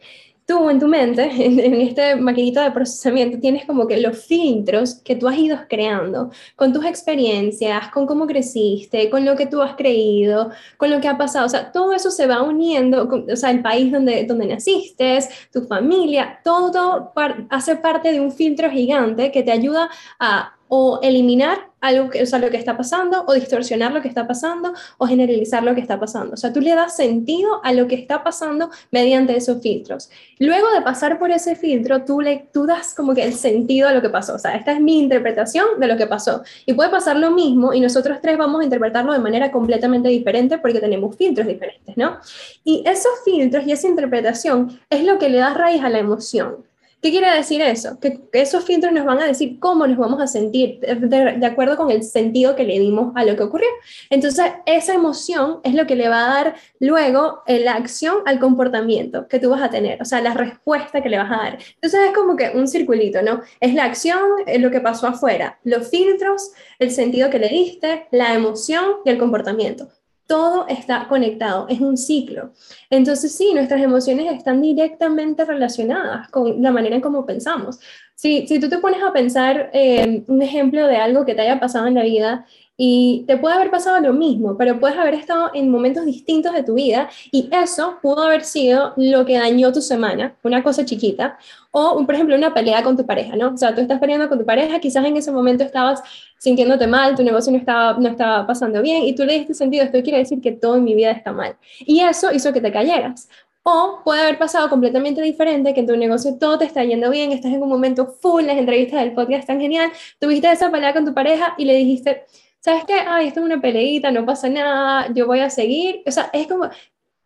[0.49, 5.15] tú en tu mente, en, este maquinito de procesamiento, tienes como que los filtros que
[5.15, 9.77] tú has ido creando con tus experiencias, con cómo creciste, con lo que tú has
[9.77, 11.45] creído, con lo que ha pasado.
[11.45, 15.19] O sea, todo eso se va uniendo, o sea, el país donde, donde naciste,
[15.53, 17.13] tu familia, todo
[17.51, 22.27] hace parte de un filtro gigante que te ayuda a o eliminar algo que, o
[22.27, 25.81] sea, lo que está pasando, o distorsionar lo que está pasando, o generalizar lo que
[25.81, 26.35] está pasando.
[26.35, 30.11] O sea, tú le das sentido a lo que está pasando mediante esos filtros.
[30.39, 33.93] Luego de pasar por ese filtro, tú le tú das como que el sentido a
[33.93, 34.35] lo que pasó.
[34.35, 36.43] O sea, esta es mi interpretación de lo que pasó.
[36.67, 40.59] Y puede pasar lo mismo y nosotros tres vamos a interpretarlo de manera completamente diferente
[40.59, 42.19] porque tenemos filtros diferentes, ¿no?
[42.65, 46.69] Y esos filtros y esa interpretación es lo que le da raíz a la emoción.
[47.01, 48.01] ¿Qué quiere decir eso?
[48.01, 51.93] Que, esos filtros nos van a decir cómo nos vamos a sentir de, acuerdo con
[51.93, 53.69] el sentido que le dimos a lo que ocurrió.
[54.11, 58.41] Entonces, esa emoción es lo que le va a dar luego eh, la acción al
[58.41, 61.59] comportamiento que tú vas a tener, o sea, la respuesta que le vas a dar.
[61.75, 63.43] Entonces, es como que un circulito, ¿no?
[63.61, 68.09] Es la acción, es lo que pasó afuera, los filtros, el sentido que le diste,
[68.11, 69.89] la emoción y el comportamiento
[70.29, 72.53] todo está conectado, es un ciclo.
[72.91, 77.81] Entonces sí, nuestras emociones están directamente relacionadas con la manera en cómo pensamos.
[78.15, 81.59] Si, si tú te pones a pensar eh, un ejemplo de algo que te haya
[81.59, 82.47] pasado en la vida
[82.81, 86.63] y te puede haber pasado lo mismo, pero puedes haber estado en momentos distintos de
[86.63, 91.37] tu vida y eso pudo haber sido lo que dañó tu semana, una cosa chiquita,
[91.73, 93.49] o por ejemplo una pelea con tu pareja, ¿no?
[93.53, 96.01] O sea, tú estás peleando con tu pareja, quizás en ese momento estabas
[96.39, 99.85] sintiéndote mal, tu negocio no estaba, no estaba pasando bien y tú le diste sentido,
[99.85, 101.57] esto quiere decir que todo en mi vida está mal.
[101.81, 103.29] Y eso hizo que te cayeras.
[103.65, 107.33] O puede haber pasado completamente diferente, que en tu negocio todo te está yendo bien,
[107.33, 111.05] estás en un momento full, las entrevistas del podcast están genial, tuviste esa pelea con
[111.05, 112.25] tu pareja y le dijiste,
[112.69, 112.95] ¿sabes qué?
[113.07, 116.03] Ay, esto es una peleita, no pasa nada, yo voy a seguir.
[116.07, 116.69] O sea, es como,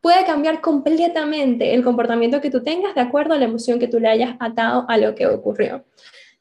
[0.01, 3.99] puede cambiar completamente el comportamiento que tú tengas de acuerdo a la emoción que tú
[3.99, 5.85] le hayas atado a lo que ocurrió.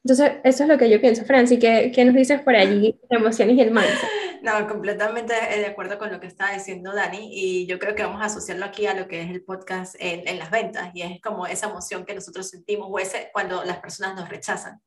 [0.04, 1.26] Entonces, eso es lo que yo pienso.
[1.26, 4.10] Franci, ¿qué, qué nos dices por allí, emociones y el mindset?
[4.44, 8.24] No, completamente de acuerdo con lo que está diciendo Dani y yo creo que vamos
[8.24, 11.22] a asociarlo aquí a lo que es el podcast en, en las ventas y es
[11.22, 14.82] como esa emoción que nosotros sentimos o ese cuando las personas nos rechazan.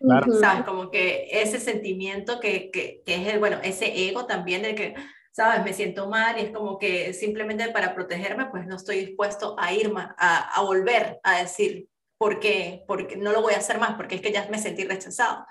[0.00, 0.32] Claro.
[0.34, 0.64] ¿Sabes?
[0.64, 4.94] Como que ese sentimiento que, que, que, es el, bueno, ese ego también de que,
[5.32, 5.64] ¿sabes?
[5.64, 9.72] Me siento mal y es como que simplemente para protegerme, pues no estoy dispuesto a
[9.72, 12.84] ir a, a volver a decir, ¿por qué?
[12.86, 15.44] Porque no lo voy a hacer más, porque es que ya me sentí rechazado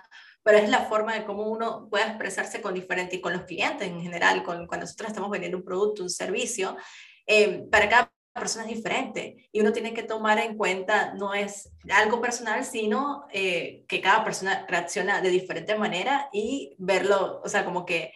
[0.47, 3.86] pero es la forma de cómo uno puede expresarse con diferente y con los clientes
[3.86, 6.77] en general, con, cuando nosotros estamos vendiendo un producto, un servicio,
[7.25, 11.71] eh, para cada persona es diferente y uno tiene que tomar en cuenta, no es
[11.91, 17.65] algo personal, sino eh, que cada persona reacciona de diferente manera y verlo, o sea,
[17.65, 18.13] como que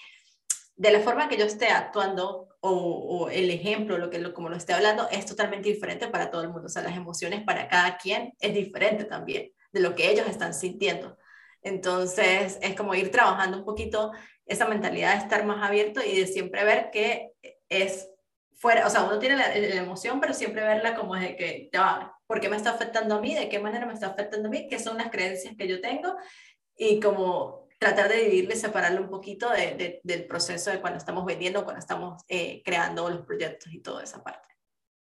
[0.76, 4.50] de la forma que yo esté actuando o, o el ejemplo, lo que lo, como
[4.50, 6.68] lo esté hablando, es totalmente diferente para todo el mundo.
[6.68, 10.54] O sea, las emociones para cada quien es diferente también de lo que ellos están
[10.54, 11.18] sintiendo.
[11.62, 14.12] Entonces, es como ir trabajando un poquito
[14.46, 17.32] esa mentalidad de estar más abierto y de siempre ver que
[17.70, 18.10] es
[18.62, 22.40] fuera, o sea, uno tiene la, emoción, pero siempre verla como de que, ya ¿por
[22.40, 23.34] qué me está afectando a mí?
[23.34, 24.68] ¿De qué manera me está afectando a mí?
[24.70, 26.16] ¿Qué son las creencias que yo tengo?
[26.78, 31.80] Y como tratar de dividirle, separarlo un poquito del proceso de cuando estamos vendiendo, cuando
[31.80, 34.48] estamos eh, creando los proyectos y toda esa parte.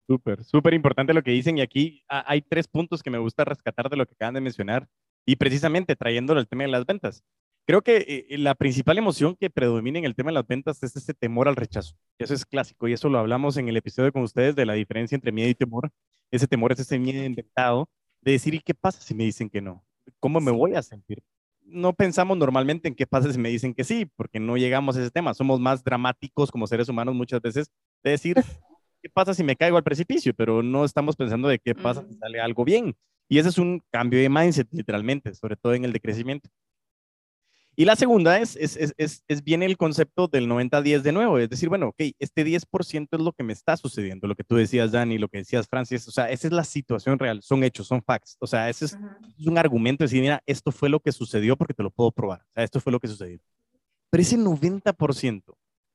[0.07, 3.89] Súper, súper importante lo que dicen y aquí hay tres puntos que me gusta rescatar
[3.89, 4.87] de lo que acaban de mencionar
[5.25, 7.23] y precisamente trayéndolo al tema de las ventas.
[7.67, 10.95] Creo que eh, la principal emoción que predomina en el tema de las ventas es
[10.95, 11.95] ese temor al rechazo.
[12.17, 15.15] Eso es clásico y eso lo hablamos en el episodio con ustedes de la diferencia
[15.15, 15.91] entre miedo y temor.
[16.31, 17.89] Ese temor es ese miedo inventado
[18.21, 19.83] de decir, ¿y qué pasa si me dicen que no?
[20.21, 21.21] ¿Cómo me voy a sentir?
[21.61, 25.01] No pensamos normalmente en qué pasa si me dicen que sí, porque no llegamos a
[25.01, 25.33] ese tema.
[25.33, 27.69] Somos más dramáticos como seres humanos muchas veces
[28.01, 28.35] de decir,
[29.03, 30.33] ¿qué pasa si me caigo al precipicio?
[30.33, 32.95] Pero no estamos pensando de qué pasa si sale algo bien.
[33.27, 36.49] Y ese es un cambio de mindset, literalmente, sobre todo en el de crecimiento.
[37.79, 41.47] Y la segunda es, es, es, es, bien el concepto del 90-10 de nuevo, es
[41.47, 44.91] decir, bueno, ok, este 10% es lo que me está sucediendo, lo que tú decías,
[44.91, 48.01] Dani, lo que decías, Francis, o sea, esa es la situación real, son hechos, son
[48.01, 48.97] facts, o sea, ese es,
[49.45, 52.41] un argumento, de decir, mira, esto fue lo que sucedió porque te lo puedo probar,
[52.41, 53.37] o sea, esto fue lo que sucedió.
[54.09, 55.43] Pero ese 90%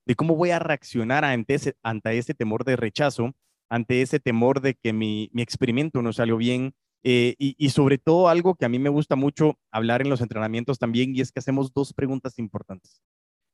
[0.07, 3.33] de cómo voy a reaccionar ante ese, ante ese temor de rechazo,
[3.69, 8.29] ante ese temor de que mi, mi experimento no salió bien, eh, y, sobre todo
[8.29, 11.41] algo que a mí me gusta mucho hablar en los entrenamientos también y es que
[11.41, 13.03] hacemos dos preguntas importantes.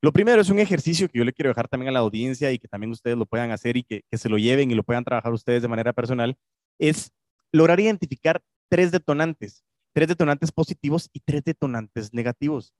[0.03, 2.59] Lo primero es un ejercicio que yo le quiero dejar también a la audiencia y
[2.59, 5.05] que también ustedes lo puedan hacer y que, que se lo lleven y lo puedan
[5.05, 6.37] trabajar ustedes de manera personal,
[6.79, 7.11] es
[7.51, 12.75] lograr identificar tres detonantes, tres detonantes positivos y tres detonantes negativos.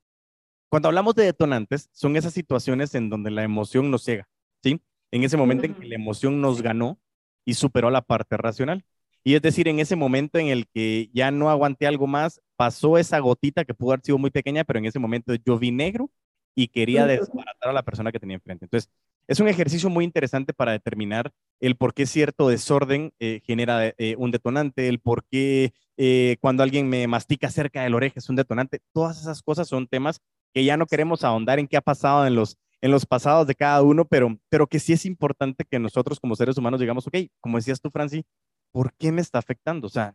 [0.69, 4.29] Cuando hablamos de detonantes, son esas situaciones en donde la emoción nos ciega,
[4.63, 4.83] ¿sí?
[5.11, 7.01] En ese momento en que la emoción nos ganó
[7.47, 8.85] y superó la parte racional.
[9.25, 12.99] Y es decir, en ese momento en el que ya no aguanté algo más, pasó
[12.99, 16.11] esa gotita que pudo haber sido muy pequeña, pero en ese momento yo vi negro
[16.55, 18.65] y quería desbaratar a la persona que tenía enfrente.
[18.65, 18.91] Entonces,
[19.29, 24.17] es un ejercicio muy interesante para determinar el por qué cierto desorden eh, genera eh,
[24.19, 28.37] un detonante, el por qué eh, cuando alguien me mastica cerca del oreja es un
[28.37, 28.81] detonante.
[28.93, 30.21] Todas esas cosas son temas
[30.55, 33.55] que ya no queremos ahondar en qué ha pasado en los, en los pasados de
[33.55, 37.17] cada uno, pero, pero que sí es importante que nosotros como seres humanos digamos, ok,
[37.41, 38.25] como decías tú, Franci,
[38.73, 39.87] ¿por qué me está afectando?
[39.87, 40.15] O sea,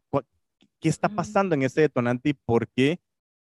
[0.79, 2.99] ¿qué está pasando en este detonante y por qué?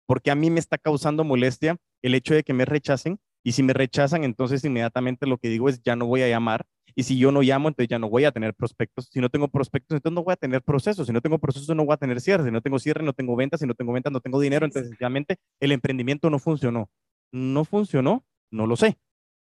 [0.05, 3.61] Porque a mí me está causando molestia el hecho de que me rechacen y si
[3.61, 6.65] me rechazan, entonces inmediatamente lo que digo es ya no voy a llamar.
[6.95, 9.09] Y si yo no llamo, entonces ya no voy a tener prospectos.
[9.11, 11.05] Si no tengo prospectos, entonces no voy a tener procesos.
[11.05, 12.45] Si no tengo procesos, no voy a tener cierre.
[12.45, 13.59] Si no tengo cierre, no tengo ventas.
[13.59, 14.65] Si no tengo ventas, no tengo dinero.
[14.65, 16.89] Entonces, realmente el emprendimiento no funcionó.
[17.31, 18.97] No funcionó, no lo sé.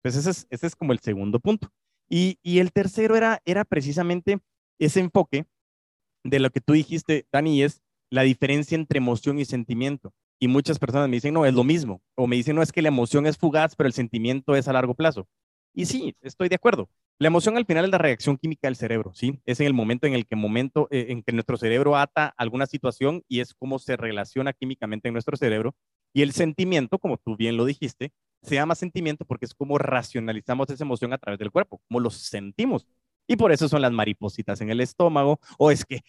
[0.03, 1.71] Entonces, ese es, ese es como el segundo punto.
[2.09, 4.39] Y, y el tercero era, era precisamente
[4.79, 5.45] ese enfoque
[6.23, 10.13] de lo que tú dijiste, Dani, es la diferencia entre emoción y sentimiento.
[10.39, 12.01] Y muchas personas me dicen, no, es lo mismo.
[12.15, 14.73] O me dicen, no, es que la emoción es fugaz, pero el sentimiento es a
[14.73, 15.27] largo plazo.
[15.73, 16.89] Y sí, estoy de acuerdo.
[17.19, 19.41] La emoción al final es la reacción química del cerebro, ¿sí?
[19.45, 22.67] Es en el momento en el que, momento, eh, en que nuestro cerebro ata alguna
[22.67, 25.75] situación y es cómo se relaciona químicamente en nuestro cerebro.
[26.13, 28.11] Y el sentimiento, como tú bien lo dijiste,
[28.43, 32.11] se llama sentimiento porque es como racionalizamos esa emoción a través del cuerpo, como lo
[32.11, 32.87] sentimos.
[33.27, 36.01] Y por eso son las maripositas en el estómago, o es que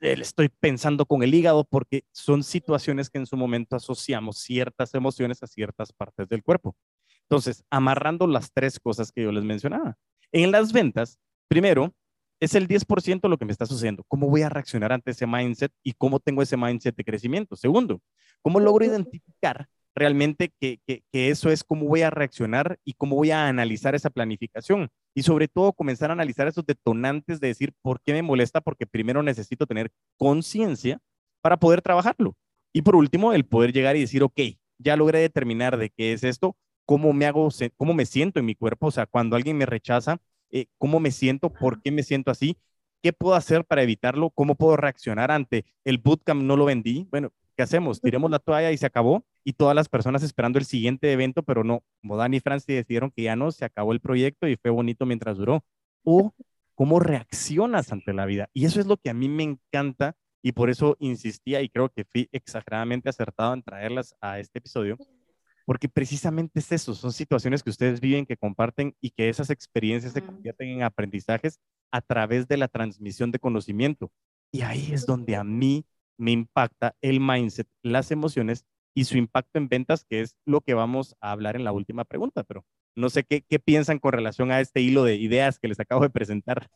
[0.00, 5.42] estoy pensando con el hígado, porque son situaciones que en su momento asociamos ciertas emociones
[5.42, 6.76] a ciertas partes del cuerpo.
[7.22, 9.96] Entonces, amarrando las tres cosas que yo les mencionaba.
[10.32, 11.92] En las ventas, primero,
[12.40, 14.04] es el 10% lo que me está sucediendo.
[14.08, 17.56] ¿Cómo voy a reaccionar ante ese mindset y cómo tengo ese mindset de crecimiento?
[17.56, 18.00] Segundo,
[18.42, 23.30] ¿cómo logro identificar realmente que, que, eso es cómo voy a reaccionar y cómo voy
[23.30, 24.88] a analizar esa planificación.
[25.14, 28.60] Y sobre todo comenzar a analizar esos detonantes de decir, ¿por qué me molesta?
[28.60, 31.00] Porque primero necesito tener conciencia
[31.40, 32.36] para poder trabajarlo.
[32.72, 34.40] Y por último, el poder llegar y decir, ok,
[34.78, 38.54] ya logré determinar de qué es esto, cómo me hago, cómo me siento en mi
[38.54, 40.18] cuerpo, o sea, cuando alguien me rechaza,
[40.50, 42.56] eh, cómo me siento, por qué me siento así,
[43.02, 47.32] qué puedo hacer para evitarlo, cómo puedo reaccionar ante el bootcamp no lo vendí, bueno,
[47.56, 48.00] ¿qué hacemos?
[48.00, 51.64] Tiremos la toalla y se acabó y todas las personas esperando el siguiente evento, pero
[51.64, 54.70] no, como Dani y Francis decidieron que ya no, se acabó el proyecto y fue
[54.70, 55.64] bonito mientras duró.
[56.04, 56.32] O
[56.74, 58.48] cómo reaccionas ante la vida.
[58.54, 61.90] Y eso es lo que a mí me encanta y por eso insistía y creo
[61.90, 64.96] que fui exageradamente acertado en traerlas a este episodio,
[65.66, 70.14] porque precisamente es eso, son situaciones que ustedes viven, que comparten y que esas experiencias
[70.14, 74.10] se convierten en aprendizajes a través de la transmisión de conocimiento.
[74.50, 75.84] Y ahí es donde a mí
[76.16, 78.64] me impacta el mindset, las emociones
[79.00, 82.04] y su impacto en ventas, que es lo que vamos a hablar en la última
[82.04, 85.68] pregunta, pero no sé qué, qué piensan con relación a este hilo de ideas que
[85.68, 86.68] les acabo de presentar.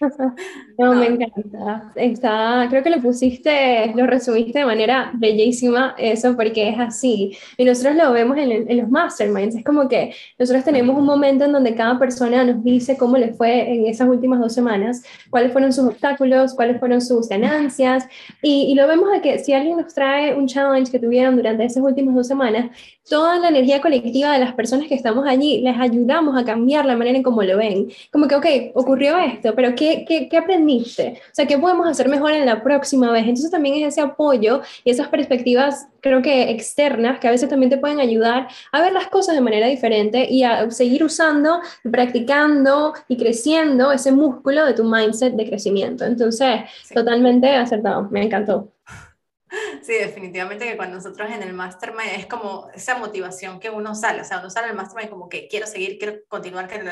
[0.78, 1.92] No, me encanta.
[1.94, 7.36] Está, creo que lo pusiste, lo resumiste de manera bellísima, eso, porque es así.
[7.56, 9.56] Y nosotros lo vemos en, en, los masterminds.
[9.56, 13.32] Es como que nosotros tenemos un momento en donde cada persona nos dice cómo le
[13.32, 18.06] fue en esas últimas dos semanas, cuáles fueron sus obstáculos, cuáles fueron sus ganancias.
[18.42, 21.64] Y, y lo vemos de que si alguien nos trae un challenge que tuvieron durante
[21.64, 22.70] esas últimas dos semanas,
[23.08, 26.96] toda la energía colectiva de las personas que estamos allí, les ayudamos a cambiar la
[26.96, 27.88] manera en cómo lo ven.
[28.10, 31.20] Como que, ok, ocurrió esto, pero ¿qué, qué, qué aprendiste?
[31.30, 33.22] O sea, ¿qué podemos hacer mejor en la próxima vez?
[33.22, 37.70] Entonces también es ese apoyo y esas perspectivas, creo que externas, que a veces también
[37.70, 42.94] te pueden ayudar a ver las cosas de manera diferente y a seguir usando, practicando
[43.08, 46.04] y creciendo ese músculo de tu mindset de crecimiento.
[46.04, 48.68] Entonces, totalmente acertado, me encantó.
[49.82, 54.22] Sí, definitivamente que cuando nosotros en el mastermind es como esa motivación que uno sale,
[54.22, 56.84] o sea, uno sale del mastermind como que quiero seguir, quiero continuar, quiero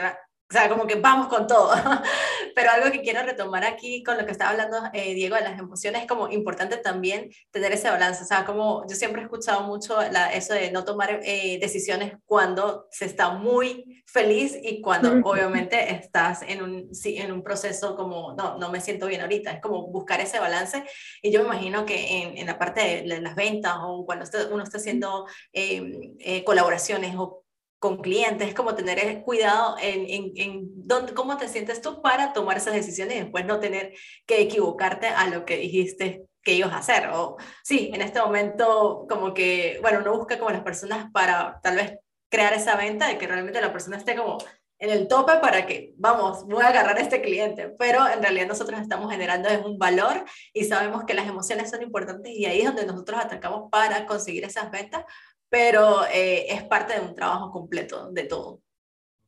[0.50, 1.72] o sea, como que vamos con todo.
[2.54, 5.58] Pero algo que quiero retomar aquí con lo que estaba hablando eh, Diego de las
[5.58, 8.22] emociones, es como importante también tener ese balance.
[8.22, 12.12] O sea, como yo siempre he escuchado mucho la, eso de no tomar eh, decisiones
[12.26, 17.96] cuando se está muy feliz y cuando obviamente estás en un, sí, en un proceso
[17.96, 19.50] como, no, no me siento bien ahorita.
[19.50, 20.84] Es como buscar ese balance.
[21.20, 24.62] Y yo me imagino que en, en la parte de las ventas o cuando uno
[24.62, 27.42] está haciendo eh, colaboraciones o
[27.80, 32.00] con clientes, es como tener eh, cuidado en, en, en dónde, cómo te sientes tú
[32.00, 33.92] para tomar esas decisiones y después no tener
[34.26, 37.08] que equivocarte a lo que dijiste que ibas a hacer.
[37.08, 41.76] O sí, en este momento como que, bueno, uno busca como las personas para tal
[41.76, 41.98] vez
[42.34, 44.38] crear esa venta de que realmente la persona esté como
[44.78, 48.48] en el tope para que, vamos, voy a agarrar a este cliente, pero en realidad
[48.48, 52.66] nosotros estamos generando un valor y sabemos que las emociones son importantes y ahí es
[52.66, 55.04] donde nosotros atacamos para conseguir esas ventas,
[55.48, 58.60] pero eh, es parte de un trabajo completo de todo.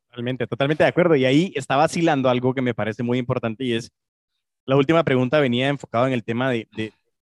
[0.08, 1.14] Totalmente, totalmente de acuerdo.
[1.14, 3.90] Y ahí está vacilando algo que me parece muy importante y es,
[4.64, 6.68] la última pregunta venía enfocado en el tema de,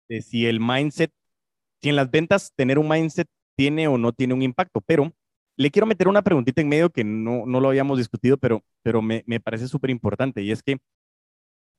[0.09, 1.13] de, si el mindset,
[1.83, 5.13] si en las ventas tener un mindset tiene o no tiene un impacto, pero
[5.57, 9.03] le quiero meter una preguntita en medio que no, no lo habíamos discutido, pero, pero
[9.03, 10.79] me, me parece súper importante y es que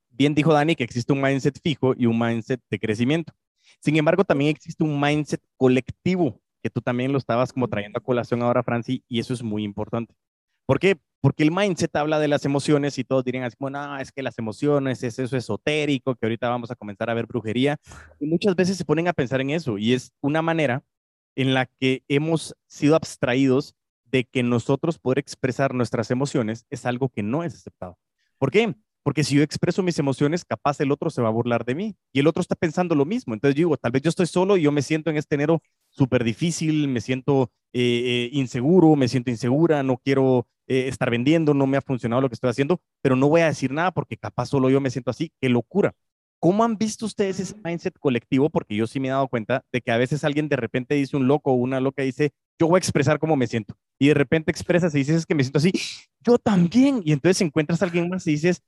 [0.09, 3.33] bien dijo Dani que existe un mindset fijo y un mindset de crecimiento.
[3.79, 8.03] Sin embargo, también existe un mindset colectivo que tú también lo estabas como trayendo a
[8.03, 10.15] colación ahora, Franci, y eso es muy importante.
[10.65, 10.97] ¿Por qué?
[11.21, 14.23] Porque el mindset habla de las emociones y todos dirían así como, no, es que
[14.23, 17.77] las emociones es eso esotérico, que ahorita vamos a comenzar a ver brujería.
[18.19, 20.83] Y muchas veces se ponen a pensar en eso y es una manera
[21.35, 27.09] en la que hemos sido abstraídos de que nosotros poder expresar nuestras emociones es algo
[27.09, 27.97] que no es aceptado.
[28.37, 28.75] ¿Por qué?
[29.03, 31.95] Porque si yo expreso mis emociones, capaz el otro se va a burlar de mí
[32.11, 33.35] y el otro está pensando lo mismo.
[33.35, 36.23] Entonces digo, tal vez yo estoy solo y yo me siento en este enero súper
[36.23, 41.67] difícil, me siento eh, eh, inseguro, me siento insegura, no quiero eh, estar vendiendo, no
[41.67, 44.47] me ha funcionado lo que estoy haciendo, pero no voy a decir nada porque capaz
[44.47, 45.31] solo yo me siento así.
[45.39, 45.93] Qué locura.
[46.45, 48.51] ¿Cómo han visto ustedes ese mindset colectivo?
[48.51, 51.17] Porque yo sí me he dado cuenta de que a veces alguien de repente dice
[51.17, 53.75] un loco o una loca dice, yo voy a expresar cómo me siento.
[53.97, 55.71] Y de repente expresas y dices es que me siento así,
[56.23, 57.01] yo también.
[57.03, 58.61] Y entonces encuentras a alguien más y dices,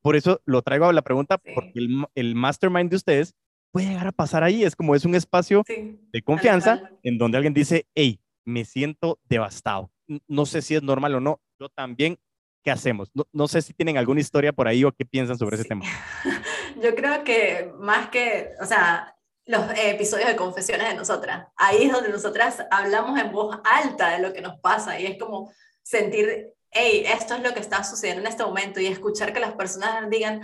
[0.00, 1.78] por eso lo traigo a la pregunta, porque
[2.14, 3.34] el, mastermind de ustedes
[3.70, 4.64] puede llegar a pasar ahí.
[4.64, 9.90] Es como es un espacio de confianza en donde alguien dice, hey, me siento devastado.
[10.26, 11.38] No sé si es normal o no.
[11.60, 12.16] Yo también,
[12.62, 13.10] ¿qué hacemos?
[13.30, 15.84] No, sé si tienen alguna historia por ahí o qué piensan sobre ese tema.
[16.80, 21.92] Yo creo que más que, o sea, los episodios de confesiones de nosotras, ahí es
[21.92, 26.54] donde nosotras hablamos en voz alta de lo que nos pasa y es como sentir
[26.74, 30.10] hey, esto es lo que está sucediendo en este momento y escuchar que las personas
[30.10, 30.42] digan,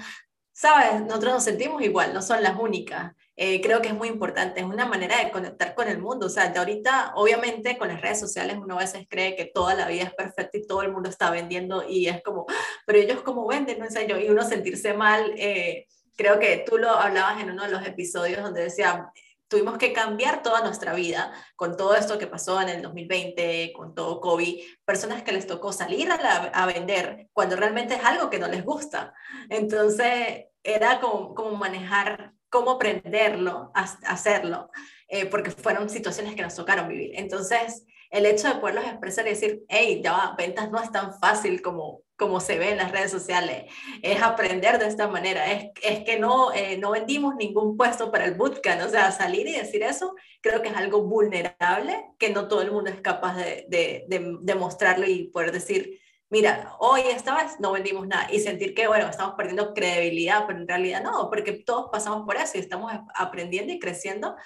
[0.53, 3.13] sabes, nosotros nos sentimos igual, no son las únicas.
[3.37, 6.27] Eh, creo que es muy importante, es una manera de conectar con el mundo.
[6.27, 9.75] O sea, de ahorita, obviamente, con las redes sociales uno a veces cree que toda
[9.75, 12.47] la vida es perfecta y todo el mundo está vendiendo y es como,
[12.87, 15.33] pero ellos cómo venden, no sé yo, y uno sentirse mal.
[15.37, 15.87] Eh,
[16.21, 19.11] creo que tú lo hablabas en uno de los episodios donde decía,
[19.49, 23.95] tuvimos que cambiar toda nuestra vida con todo esto que pasó en el 2020, con
[23.95, 28.39] todo COVID, personas que les tocó salir a, a vender cuando realmente es algo que
[28.39, 29.15] no les gusta.
[29.49, 34.71] Entonces, era como, como manejar, cómo aprenderlo, a, hacerlo,
[35.09, 37.13] eh, porque fueron situaciones que nos tocaron vivir.
[37.15, 41.19] Entonces, el hecho de poderlos expresar y decir, hey, ya va, ventas no es tan
[41.19, 43.65] fácil como, como se ve en las redes sociales,
[44.03, 48.27] es aprender de esta manera, es, es que no, eh, no vendimos ningún puesto para
[48.27, 52.47] el bootcamp, o sea, salir y decir eso, creo que es algo vulnerable, que no
[52.47, 55.99] todo el mundo es capaz de, de, de, de mostrarlo y poder decir,
[56.29, 60.59] mira, hoy esta vez no vendimos nada y sentir que, bueno, estamos perdiendo credibilidad, pero
[60.59, 64.37] en realidad no, porque todos pasamos por eso y estamos aprendiendo y creciendo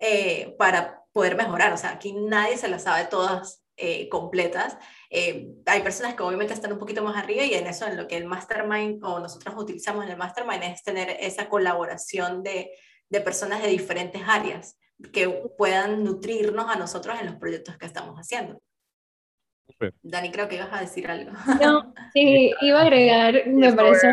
[0.00, 1.72] eh, para poder mejorar.
[1.72, 4.76] O sea, aquí nadie se las sabe todas eh, completas.
[5.14, 8.08] Eh, hay personas que obviamente están un poquito más arriba y en eso, en lo
[8.08, 12.70] que el mastermind o nosotros utilizamos en el mastermind es tener esa colaboración de,
[13.10, 14.78] de personas de diferentes áreas
[15.12, 18.58] que puedan nutrirnos a nosotros en los proyectos que estamos haciendo.
[20.02, 21.32] Dani, creo que ibas a decir algo.
[21.60, 24.12] No, sí, iba a agregar, me parece,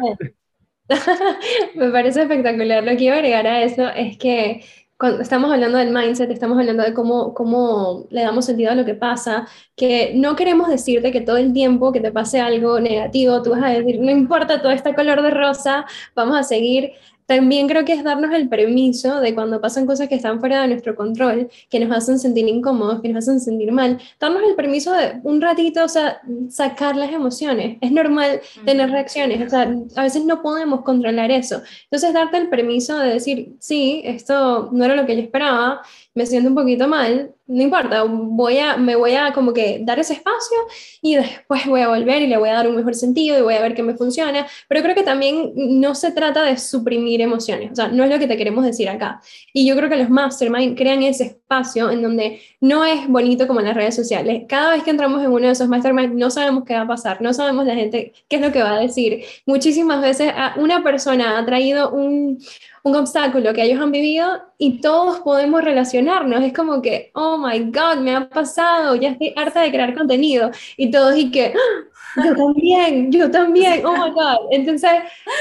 [1.76, 2.84] me parece espectacular.
[2.84, 4.66] Lo que iba a agregar a eso es que
[5.00, 8.84] cuando estamos hablando del mindset, estamos hablando de cómo, cómo le damos sentido a lo
[8.84, 9.47] que pasa,
[9.78, 13.64] que no queremos decirte que todo el tiempo que te pase algo negativo, tú vas
[13.64, 15.86] a decir, no importa todo este color de rosa,
[16.16, 16.91] vamos a seguir
[17.30, 20.70] también creo que es darnos el permiso de cuando pasan cosas que están fuera de
[20.70, 24.92] nuestro control, que nos hacen sentir incómodos, que nos hacen sentir mal, darnos el permiso
[24.94, 26.20] de un ratito, o sea,
[26.50, 27.78] sacar las emociones.
[27.82, 31.62] Es normal tener reacciones, o sea, a veces no podemos controlar eso.
[31.84, 35.84] Entonces, darte el permiso de decir, sí, esto no era lo que yo esperaba,
[36.20, 39.99] me siento un poquito mal, no importa, voy a, me voy a como que dar
[39.99, 40.57] ese espacio
[41.01, 43.53] y después voy a volver y le voy a dar un mejor sentido y voy
[43.53, 47.72] a ver qué me funciona, pero creo que también no se trata de suprimir emociones,
[47.72, 49.22] o sea, no es lo que te queremos decir acá.
[49.53, 53.61] Y yo creo que los mastermind crean ese espacio en donde no es bonito como
[53.61, 54.43] en las redes sociales.
[54.49, 57.22] Cada vez que entramos en uno de esos mastermind no sabemos qué va a pasar,
[57.22, 59.24] no sabemos la gente qué es lo que va a decir.
[59.45, 62.39] Muchísimas veces una persona ha traído un,
[62.84, 66.44] un obstáculo que ellos han vivido y todos podemos relacionarnos.
[66.44, 70.52] Es como que, oh my God, me ha pasado, ya estoy harta de crear contenido.
[70.78, 74.48] Y todos y que, ah, yo también, yo también, oh my God.
[74.52, 74.92] Entonces,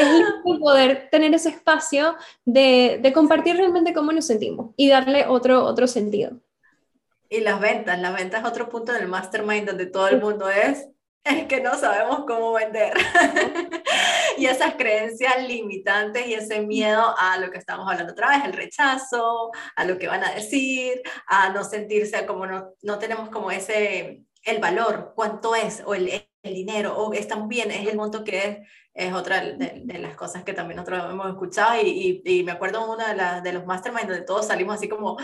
[0.00, 5.64] es poder tener ese espacio de, de compartir realmente cómo nos sentimos y darle otro,
[5.64, 6.32] otro sentido.
[7.30, 10.88] Y las ventas, las ventas es otro punto del mastermind donde todo el mundo es
[11.24, 12.94] es que no sabemos cómo vender.
[14.38, 18.52] y esas creencias limitantes y ese miedo a lo que estamos hablando otra vez, el
[18.52, 23.50] rechazo, a lo que van a decir, a no sentirse como no, no tenemos como
[23.50, 26.08] ese, el valor, cuánto es, o el,
[26.42, 28.58] el dinero, o estamos bien, es el monto que es,
[28.94, 32.52] es otra de, de las cosas que también nosotros hemos escuchado y, y, y me
[32.52, 35.18] acuerdo uno de, la, de los masterminds donde todos salimos así como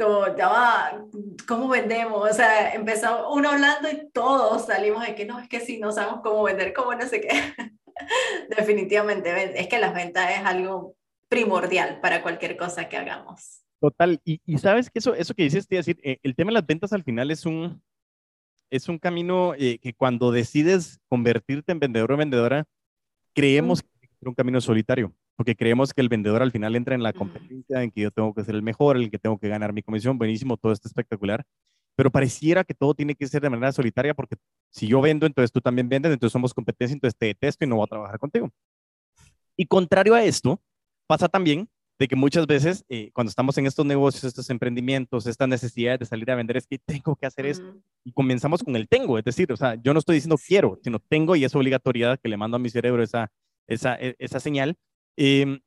[0.00, 1.04] como, ya va,
[1.46, 2.30] ¿cómo vendemos?
[2.30, 5.92] O sea, empezó uno hablando y todos salimos de que no, es que si no
[5.92, 7.28] sabemos cómo vender, cómo no sé qué.
[8.56, 10.94] Definitivamente, es que las ventas es algo
[11.28, 13.62] primordial para cualquier cosa que hagamos.
[13.80, 16.66] Total, y, y sabes que eso, eso que dices, decir, eh, el tema de las
[16.66, 17.82] ventas al final es un,
[18.70, 22.66] es un camino eh, que cuando decides convertirte en vendedor o vendedora,
[23.34, 27.02] creemos que es un camino solitario porque creemos que el vendedor al final entra en
[27.02, 29.72] la competencia, en que yo tengo que ser el mejor, el que tengo que ganar
[29.72, 31.46] mi comisión, buenísimo, todo esto espectacular,
[31.96, 34.36] pero pareciera que todo tiene que ser de manera solitaria, porque
[34.70, 37.76] si yo vendo, entonces tú también vendes, entonces somos competencia, entonces te detesto y no
[37.76, 38.50] voy a trabajar contigo.
[39.56, 40.60] Y contrario a esto,
[41.06, 41.68] pasa también
[41.98, 46.06] de que muchas veces eh, cuando estamos en estos negocios, estos emprendimientos, esta necesidad de
[46.06, 47.76] salir a vender, es que tengo que hacer esto.
[48.04, 50.98] Y comenzamos con el tengo, es decir, o sea, yo no estoy diciendo quiero, sino
[50.98, 53.30] tengo y es obligatoriedad que le mando a mi cerebro esa,
[53.66, 54.78] esa, e, esa señal
[55.22, 55.60] Em,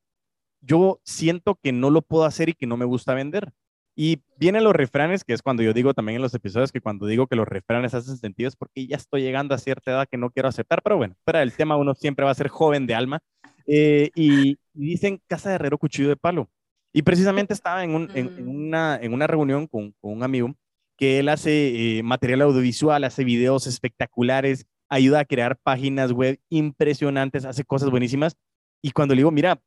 [0.61, 3.53] yo siento que no lo puedo hacer y que no me gusta vender.
[3.95, 7.05] Y vienen los refranes, que es cuando yo digo también en los episodios que cuando
[7.05, 10.17] digo que los refranes hacen sentido es porque ya estoy llegando a cierta edad que
[10.17, 12.95] no quiero aceptar, pero bueno, para el tema uno siempre va a ser joven de
[12.95, 13.19] alma.
[13.67, 16.49] Eh, y, dicen casa de herrero, cuchillo de palo.
[16.91, 20.55] Y precisamente estaba en, en, una, en una reunión con, con, un amigo
[20.97, 27.45] que él hace eh, material audiovisual, hace videos espectaculares, ayuda a crear páginas web impresionantes,
[27.45, 28.35] hace cosas buenísimas.
[28.81, 29.61] Y cuando le digo, mira,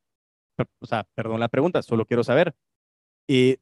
[0.79, 2.53] o sea, perdón la pregunta, solo quiero saber,
[3.27, 3.57] eh,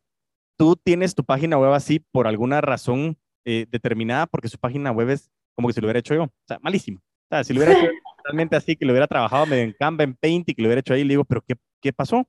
[0.58, 4.28] ¿tú tienes tu página web así por alguna razón eh, determinada?
[4.28, 6.24] Porque su página web es como que si lo hubiera hecho yo.
[6.24, 7.00] O sea, malísimo.
[7.00, 10.04] O sea, si lo hubiera hecho totalmente así, que lo hubiera trabajado medio en Canva,
[10.04, 12.28] en Paint y que lo hubiera hecho ahí, le digo, ¿pero qué, qué pasó?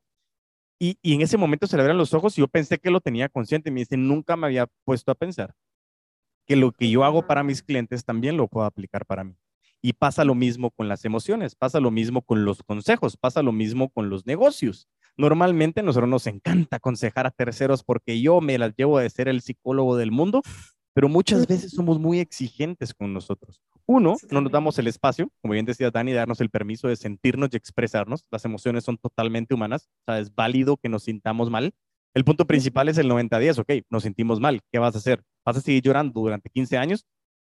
[0.78, 3.00] Y, y, en ese momento se le abren los ojos y yo pensé que lo
[3.00, 3.70] tenía consciente.
[3.70, 5.54] Y me dice, nunca me había puesto a pensar
[6.46, 9.36] que lo que yo hago para mis clientes también lo puedo aplicar para mí.
[9.82, 13.52] Y pasa lo mismo con las emociones, pasa lo mismo con los consejos, pasa lo
[13.52, 14.88] mismo con los negocios.
[15.16, 19.40] Normalmente nosotros nos encanta aconsejar a terceros porque yo me las llevo de ser el
[19.40, 20.42] psicólogo del mundo,
[20.94, 23.60] pero muchas veces somos muy exigentes con nosotros.
[23.86, 27.50] Uno, no nos damos el espacio, como bien decía Dani, darnos el permiso de sentirnos
[27.52, 28.24] y expresarnos.
[28.30, 31.72] Las emociones son totalmente humanas, o sea, es válido que nos sintamos mal.
[32.14, 35.22] El punto principal es el 90-10, ok, nos sentimos mal, ¿qué vas a hacer?
[35.44, 37.06] ¿Vas a seguir llorando durante 15 años?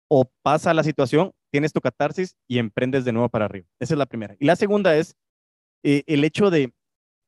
[0.09, 3.65] ¿O pasa la situación, tienes tu catarsis y emprendes de nuevo para arriba?
[3.79, 4.35] Esa es la primera.
[4.39, 5.15] Y la segunda es
[5.83, 6.73] eh, el hecho de,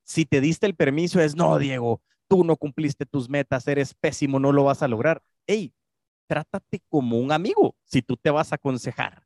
[0.10, 4.40] si te diste el permiso, es, no, Diego, tú no cumpliste tus metas, eres pésimo,
[4.40, 5.22] no lo vas a lograr.
[5.46, 5.72] Hey,
[6.28, 9.22] trátate como un amigo si tú te vas a aconsejar.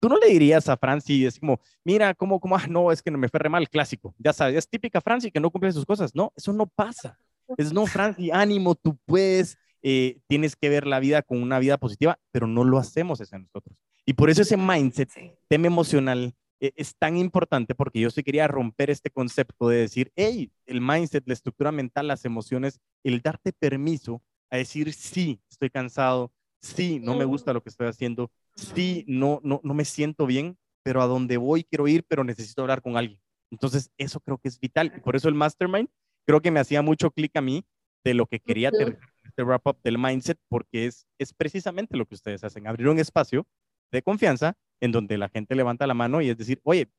[0.00, 3.10] Tú no le dirías a Franci, es como, mira, ¿cómo, cómo, ah, no, es que
[3.10, 4.14] no me fue re mal, clásico.
[4.18, 6.14] Ya sabes, es típica Franci que no cumple sus cosas.
[6.14, 7.18] No, eso no pasa.
[7.58, 11.76] Es no, Franci, ánimo, tú puedes, eh, tienes que ver la vida con una vida
[11.76, 13.76] positiva, pero no lo hacemos eso nosotros.
[14.06, 15.10] Y por eso ese mindset,
[15.46, 16.34] tema emocional,
[16.76, 21.26] es tan importante porque yo sí quería romper este concepto de decir, hey, el mindset,
[21.26, 27.16] la estructura mental, las emociones, el darte permiso a decir, sí, estoy cansado, sí, no
[27.16, 31.06] me gusta lo que estoy haciendo, sí, no, no, no me siento bien, pero a
[31.06, 33.20] donde voy quiero ir, pero necesito hablar con alguien.
[33.50, 34.92] Entonces, eso creo que es vital.
[34.96, 35.88] Y por eso el mastermind
[36.26, 37.64] creo que me hacía mucho clic a mí
[38.04, 42.14] de lo que quería tener este wrap-up del mindset, porque es, es precisamente lo que
[42.14, 43.46] ustedes hacen, abrir un espacio
[43.90, 46.90] de confianza en donde la gente levanta la mano y es decir, oye,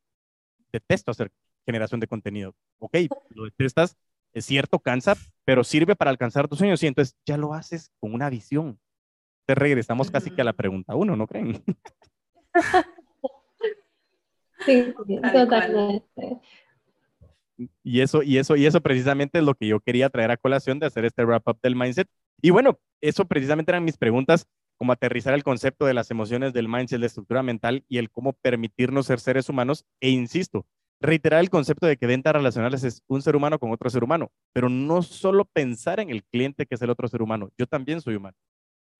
[0.72, 1.30] detesto hacer
[1.66, 2.54] generación de contenido.
[2.78, 2.96] Ok,
[3.28, 3.96] lo detestas,
[4.32, 8.14] es cierto, cansa, pero sirve para alcanzar tus sueños y entonces ya lo haces con
[8.14, 8.80] una visión,
[9.46, 11.62] te regresamos casi que a la pregunta uno, ¿no creen?
[14.64, 14.94] Sí,
[15.32, 16.40] totalmente.
[17.82, 20.78] Y eso, y eso, y eso precisamente es lo que yo quería traer a colación
[20.78, 22.08] de hacer este wrap up del mindset.
[22.40, 24.46] Y bueno, eso precisamente eran mis preguntas,
[24.76, 28.32] como aterrizar el concepto de las emociones del mindset, la estructura mental y el cómo
[28.32, 29.84] permitirnos ser seres humanos.
[30.00, 30.66] E insisto,
[31.00, 34.32] reiterar el concepto de que ventas relacionales es un ser humano con otro ser humano,
[34.52, 38.00] pero no solo pensar en el cliente que es el otro ser humano, yo también
[38.00, 38.36] soy humano.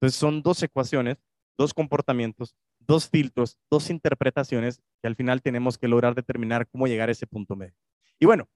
[0.01, 1.19] Entonces son dos ecuaciones,
[1.57, 7.09] dos comportamientos, dos filtros, dos interpretaciones que al final tenemos que lograr determinar cómo llegar
[7.09, 7.75] a ese punto medio.
[8.19, 8.49] Y bueno,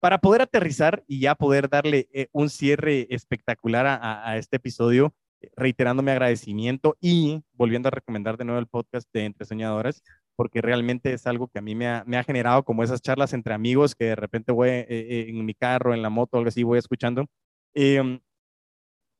[0.00, 5.14] para poder aterrizar y ya poder darle eh, un cierre espectacular a, este episodio,
[5.56, 10.02] reiterando mi agradecimiento y volviendo a recomendar de nuevo el podcast de Entre Soñadores,
[10.36, 13.96] porque realmente es algo que a mí me ha, generado como esas charlas entre amigos
[13.96, 16.78] que de repente voy eh, eh, en mi carro, en la moto, algo así, voy
[16.78, 17.26] escuchando.
[17.74, 18.20] Em,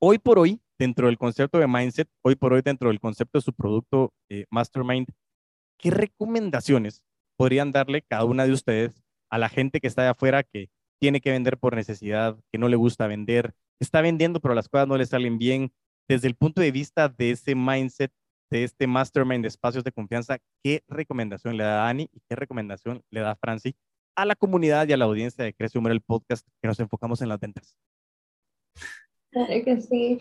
[0.00, 3.42] hoy por hoy, dentro del concepto de mindset, hoy por hoy dentro del concepto de
[3.42, 5.08] su producto eh, Mastermind,
[5.76, 7.02] ¿qué recomendaciones
[7.36, 11.20] podrían darle cada una de ustedes a la gente que está de afuera que tiene
[11.20, 14.96] que vender por necesidad, que no le gusta vender, está vendiendo pero las cosas no
[14.96, 15.72] le salen bien?
[16.08, 18.10] Desde el punto de vista de ese mindset,
[18.50, 23.02] de este mastermind de espacios de confianza, ¿qué recomendación le da Dani y qué recomendación
[23.10, 23.76] le da Franci
[24.16, 27.20] a la comunidad y a la audiencia de Crece Humor, el podcast, que nos enfocamos
[27.20, 27.76] en las ventas?
[29.30, 30.18] Claro que sí.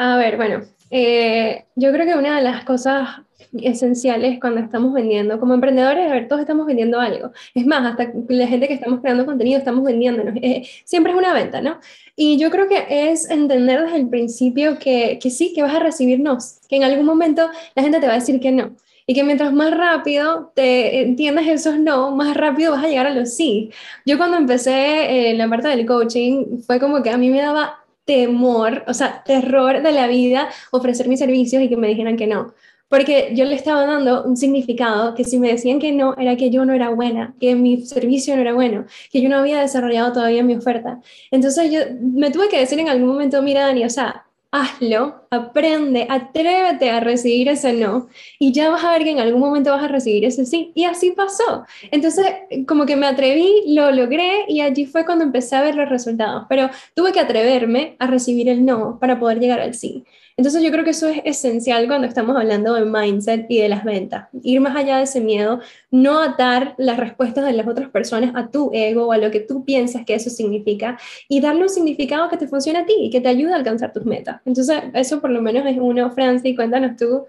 [0.00, 0.60] A ver, bueno,
[0.92, 3.20] eh, yo creo que una de las cosas
[3.52, 7.32] esenciales cuando estamos vendiendo, como emprendedores, a ver, todos estamos vendiendo algo.
[7.52, 10.36] Es más, hasta la gente que estamos creando contenido estamos vendiéndonos.
[10.40, 11.80] Eh, siempre es una venta, ¿no?
[12.14, 15.80] Y yo creo que es entender desde el principio que, que sí, que vas a
[15.80, 19.24] recibirnos, que en algún momento la gente te va a decir que no y que
[19.24, 23.70] mientras más rápido te entiendas esos no, más rápido vas a llegar a los sí.
[24.06, 27.87] Yo cuando empecé en la parte del coaching fue como que a mí me daba
[28.08, 32.26] temor, o sea, terror de la vida ofrecer mis servicios y que me dijeran que
[32.26, 32.54] no.
[32.88, 36.48] Porque yo le estaba dando un significado que si me decían que no, era que
[36.48, 40.14] yo no era buena, que mi servicio no era bueno, que yo no había desarrollado
[40.14, 41.02] todavía mi oferta.
[41.30, 46.06] Entonces yo me tuve que decir en algún momento, mira Dani, o sea, hazlo, aprende,
[46.08, 48.08] atrévete a recibir ese no
[48.38, 50.72] y ya vas a ver que en algún momento vas a recibir ese sí.
[50.74, 51.64] Y así pasó.
[51.90, 52.26] Entonces,
[52.66, 56.44] como que me atreví, lo logré y allí fue cuando empecé a ver los resultados.
[56.48, 60.04] Pero tuve que atreverme a recibir el no para poder llegar al sí.
[60.38, 63.82] Entonces yo creo que eso es esencial cuando estamos hablando de mindset y de las
[63.82, 64.28] ventas.
[64.44, 65.58] Ir más allá de ese miedo,
[65.90, 69.40] no atar las respuestas de las otras personas a tu ego o a lo que
[69.40, 70.96] tú piensas que eso significa
[71.28, 73.92] y darle un significado que te funcione a ti y que te ayude a alcanzar
[73.92, 74.40] tus metas.
[74.44, 76.10] Entonces eso por lo menos es uno.
[76.10, 77.26] Francis, cuéntanos tú.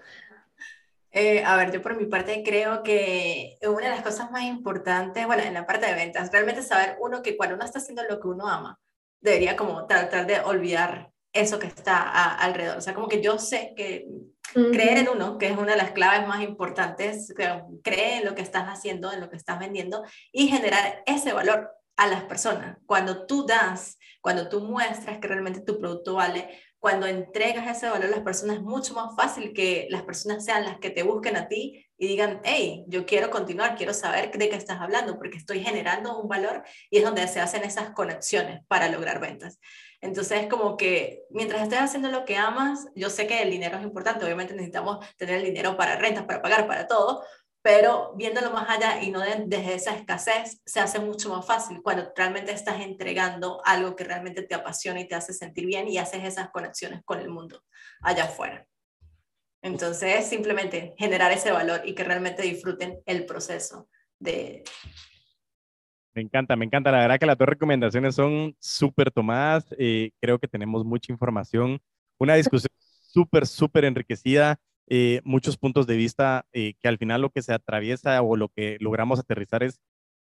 [1.12, 5.26] Eh, a ver, yo por mi parte creo que una de las cosas más importantes,
[5.26, 8.20] bueno, en la parte de ventas, realmente saber uno que cuando uno está haciendo lo
[8.20, 8.78] que uno ama,
[9.20, 12.78] debería como tratar de olvidar eso que está alrededor.
[12.78, 14.06] O sea, como que yo sé que
[14.52, 17.32] creer en uno, que es una de las claves más importantes,
[17.82, 21.70] cree en lo que estás haciendo, en lo que estás vendiendo y generar ese valor
[21.96, 22.78] a las personas.
[22.86, 28.06] Cuando tú das, cuando tú muestras que realmente tu producto vale, cuando entregas ese valor
[28.06, 31.36] a las personas es mucho más fácil que las personas sean las que te busquen
[31.36, 35.36] a ti y digan, hey, yo quiero continuar, quiero saber de qué estás hablando, porque
[35.36, 39.60] estoy generando un valor y es donde se hacen esas conexiones para lograr ventas.
[40.00, 43.82] Entonces, como que mientras estés haciendo lo que amas, yo sé que el dinero es
[43.82, 47.22] importante, obviamente necesitamos tener el dinero para rentas, para pagar, para todo,
[47.62, 52.10] pero viéndolo más allá y no desde esa escasez, se hace mucho más fácil cuando
[52.16, 56.24] realmente estás entregando algo que realmente te apasiona y te hace sentir bien y haces
[56.24, 57.62] esas conexiones con el mundo
[58.00, 58.66] allá afuera.
[59.62, 63.88] Entonces, simplemente generar ese valor y que realmente disfruten el proceso
[64.18, 64.64] de...
[66.14, 66.90] Me encanta, me encanta.
[66.90, 69.66] La verdad que las dos recomendaciones son súper tomadas.
[69.78, 71.78] Eh, creo que tenemos mucha información,
[72.18, 72.70] una discusión
[73.12, 74.58] súper, súper enriquecida.
[74.86, 78.48] Eh, muchos puntos de vista eh, que al final lo que se atraviesa o lo
[78.48, 79.80] que logramos aterrizar es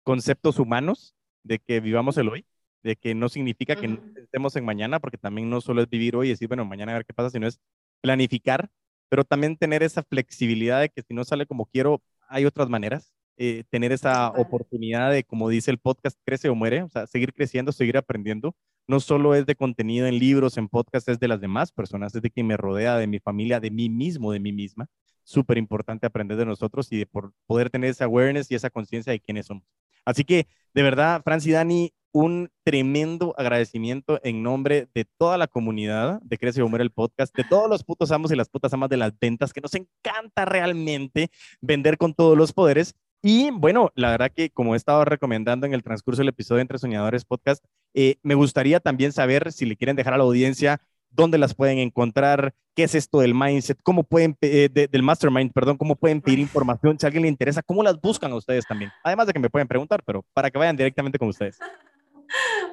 [0.03, 2.45] conceptos humanos de que vivamos el hoy,
[2.83, 6.15] de que no significa que no estemos en mañana, porque también no solo es vivir
[6.15, 7.59] hoy y decir, bueno, mañana a ver qué pasa, sino es
[8.01, 8.69] planificar,
[9.09, 13.13] pero también tener esa flexibilidad de que si no sale como quiero, hay otras maneras,
[13.37, 17.33] eh, tener esa oportunidad de, como dice el podcast, crece o muere, o sea, seguir
[17.33, 18.55] creciendo, seguir aprendiendo.
[18.87, 22.21] No solo es de contenido en libros, en podcast, es de las demás personas, es
[22.21, 24.87] de quien me rodea, de mi familia, de mí mismo, de mí misma.
[25.23, 29.11] Súper importante aprender de nosotros y de por poder tener esa awareness y esa conciencia
[29.11, 29.63] de quiénes somos.
[30.05, 35.47] Así que, de verdad, Franci y Dani, un tremendo agradecimiento en nombre de toda la
[35.47, 38.73] comunidad de Crece o Muere el podcast, de todos los putos amos y las putas
[38.73, 43.89] amas de las ventas, que nos encanta realmente vender con todos los poderes y bueno,
[43.95, 47.63] la verdad que como he estado recomendando en el transcurso del episodio Entre Soñadores Podcast,
[47.93, 51.77] eh, me gustaría también saber si le quieren dejar a la audiencia dónde las pueden
[51.77, 56.39] encontrar, qué es esto del mindset, cómo pueden, eh, del mastermind, perdón, cómo pueden pedir
[56.39, 58.91] información, si a alguien le interesa, cómo las buscan a ustedes también.
[59.05, 61.57] Además de que me pueden preguntar, pero para que vayan directamente con ustedes.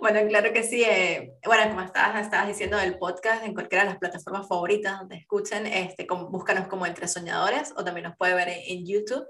[0.01, 0.83] Bueno, claro que sí.
[0.83, 5.17] Eh, bueno, como estabas, estabas diciendo del podcast, en cualquiera de las plataformas favoritas donde
[5.17, 9.27] escuchen, este, búscanos como Entre Soñadores o también nos puede ver en YouTube.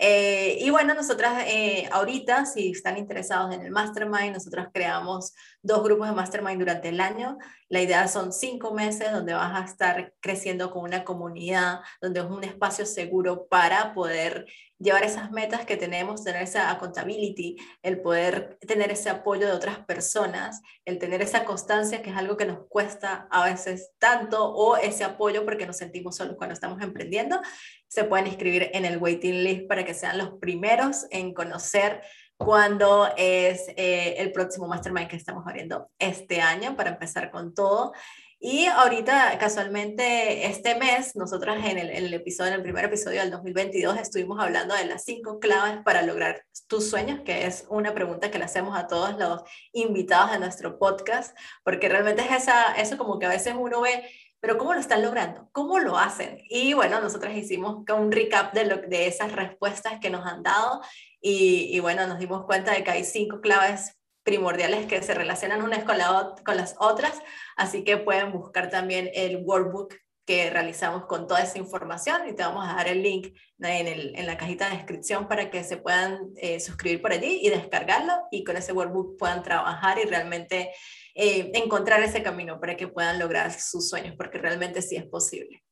[0.00, 5.82] Eh, y bueno, nosotras eh, ahorita, si están interesados en el Mastermind, nosotros creamos dos
[5.82, 7.36] grupos de Mastermind durante el año.
[7.68, 12.26] La idea son cinco meses donde vas a estar creciendo con una comunidad, donde es
[12.26, 14.46] un espacio seguro para poder
[14.78, 19.80] llevar esas metas que tenemos, tener esa accountability, el poder tener ese apoyo de otras
[19.80, 24.76] personas, el tener esa constancia, que es algo que nos cuesta a veces tanto, o
[24.76, 27.40] ese apoyo porque nos sentimos solos cuando estamos emprendiendo,
[27.88, 32.02] se pueden inscribir en el waiting list para que sean los primeros en conocer
[32.36, 37.92] cuándo es eh, el próximo mastermind que estamos abriendo este año para empezar con todo.
[38.40, 43.98] Y ahorita, casualmente, este mes, nosotros en el, episodio, en el primer episodio del 2022,
[43.98, 48.38] estuvimos hablando de las cinco claves para lograr tus sueños, que es una pregunta que
[48.38, 53.18] le hacemos a todos los invitados de nuestro podcast, porque realmente es esa, eso como
[53.18, 54.08] que a veces uno ve,
[54.38, 55.48] pero ¿cómo lo están logrando?
[55.50, 56.38] ¿Cómo lo hacen?
[56.48, 60.80] Y bueno, nosotros hicimos un recap de, lo, de esas respuestas que nos han dado
[61.20, 63.97] y, y bueno, nos dimos cuenta de que hay cinco claves
[64.28, 67.18] primordiales que se relacionan unas con, la, con las otras,
[67.56, 69.94] así que pueden buscar también el workbook
[70.26, 73.28] que realizamos con toda esa información y te vamos a dar el link
[73.60, 77.40] en, el, en la cajita de descripción para que se puedan eh, suscribir por allí
[77.42, 80.72] y descargarlo y con ese workbook puedan trabajar y realmente
[81.14, 85.62] eh, encontrar ese camino para que puedan lograr sus sueños, porque realmente sí es posible.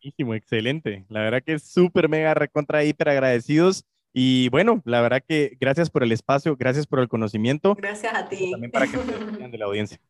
[0.00, 1.04] Buenísimo, excelente.
[1.10, 3.84] La verdad que súper, mega, recontra, hiper agradecidos.
[4.16, 7.74] Y bueno, la verdad que gracias por el espacio, gracias por el conocimiento.
[7.74, 8.52] Gracias a ti.
[8.52, 9.98] También para que se de la audiencia.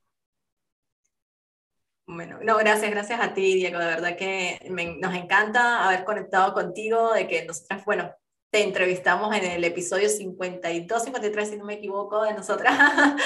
[2.07, 3.79] Bueno, no, gracias, gracias a ti, Diego.
[3.79, 4.61] De verdad que
[5.01, 8.15] nos encanta haber conectado contigo, de que nosotras, bueno,
[8.51, 12.79] te entrevistamos en el episodio 52, 53, si no me equivoco, de nosotras.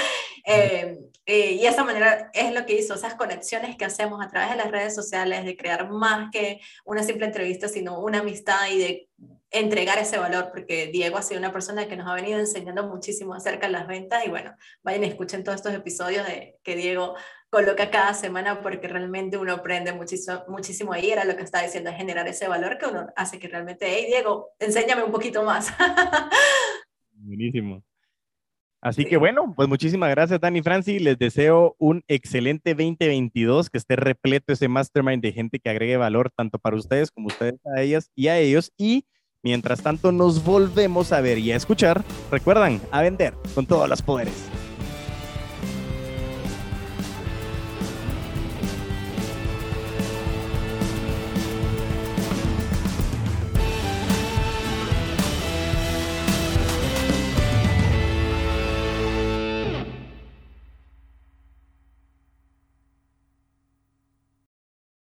[0.51, 4.49] Eh, eh, y esa manera es lo que hizo, esas conexiones que hacemos a través
[4.49, 8.79] de las redes sociales, de crear más que una simple entrevista, sino una amistad y
[8.79, 9.09] de
[9.51, 13.35] entregar ese valor, porque Diego ha sido una persona que nos ha venido enseñando muchísimo
[13.35, 17.15] acerca de las ventas y bueno, vayan y escuchen todos estos episodios de, que Diego
[17.51, 21.91] coloca cada semana porque realmente uno aprende muchísimo, muchísimo ahí, era lo que estaba diciendo,
[21.93, 25.73] generar ese valor que uno hace que realmente, hey Diego, enséñame un poquito más.
[27.13, 27.83] Buenísimo.
[28.81, 33.97] Así que bueno, pues muchísimas gracias Dani Franci, les deseo un excelente 2022, que esté
[33.97, 38.13] repleto ese mastermind de gente que agregue valor tanto para ustedes como ustedes a ellas
[38.15, 39.05] y a ellos y
[39.45, 42.05] Mientras tanto, nos volvemos a ver y a escuchar.
[42.31, 44.35] Recuerdan, a vender con todos los poderes.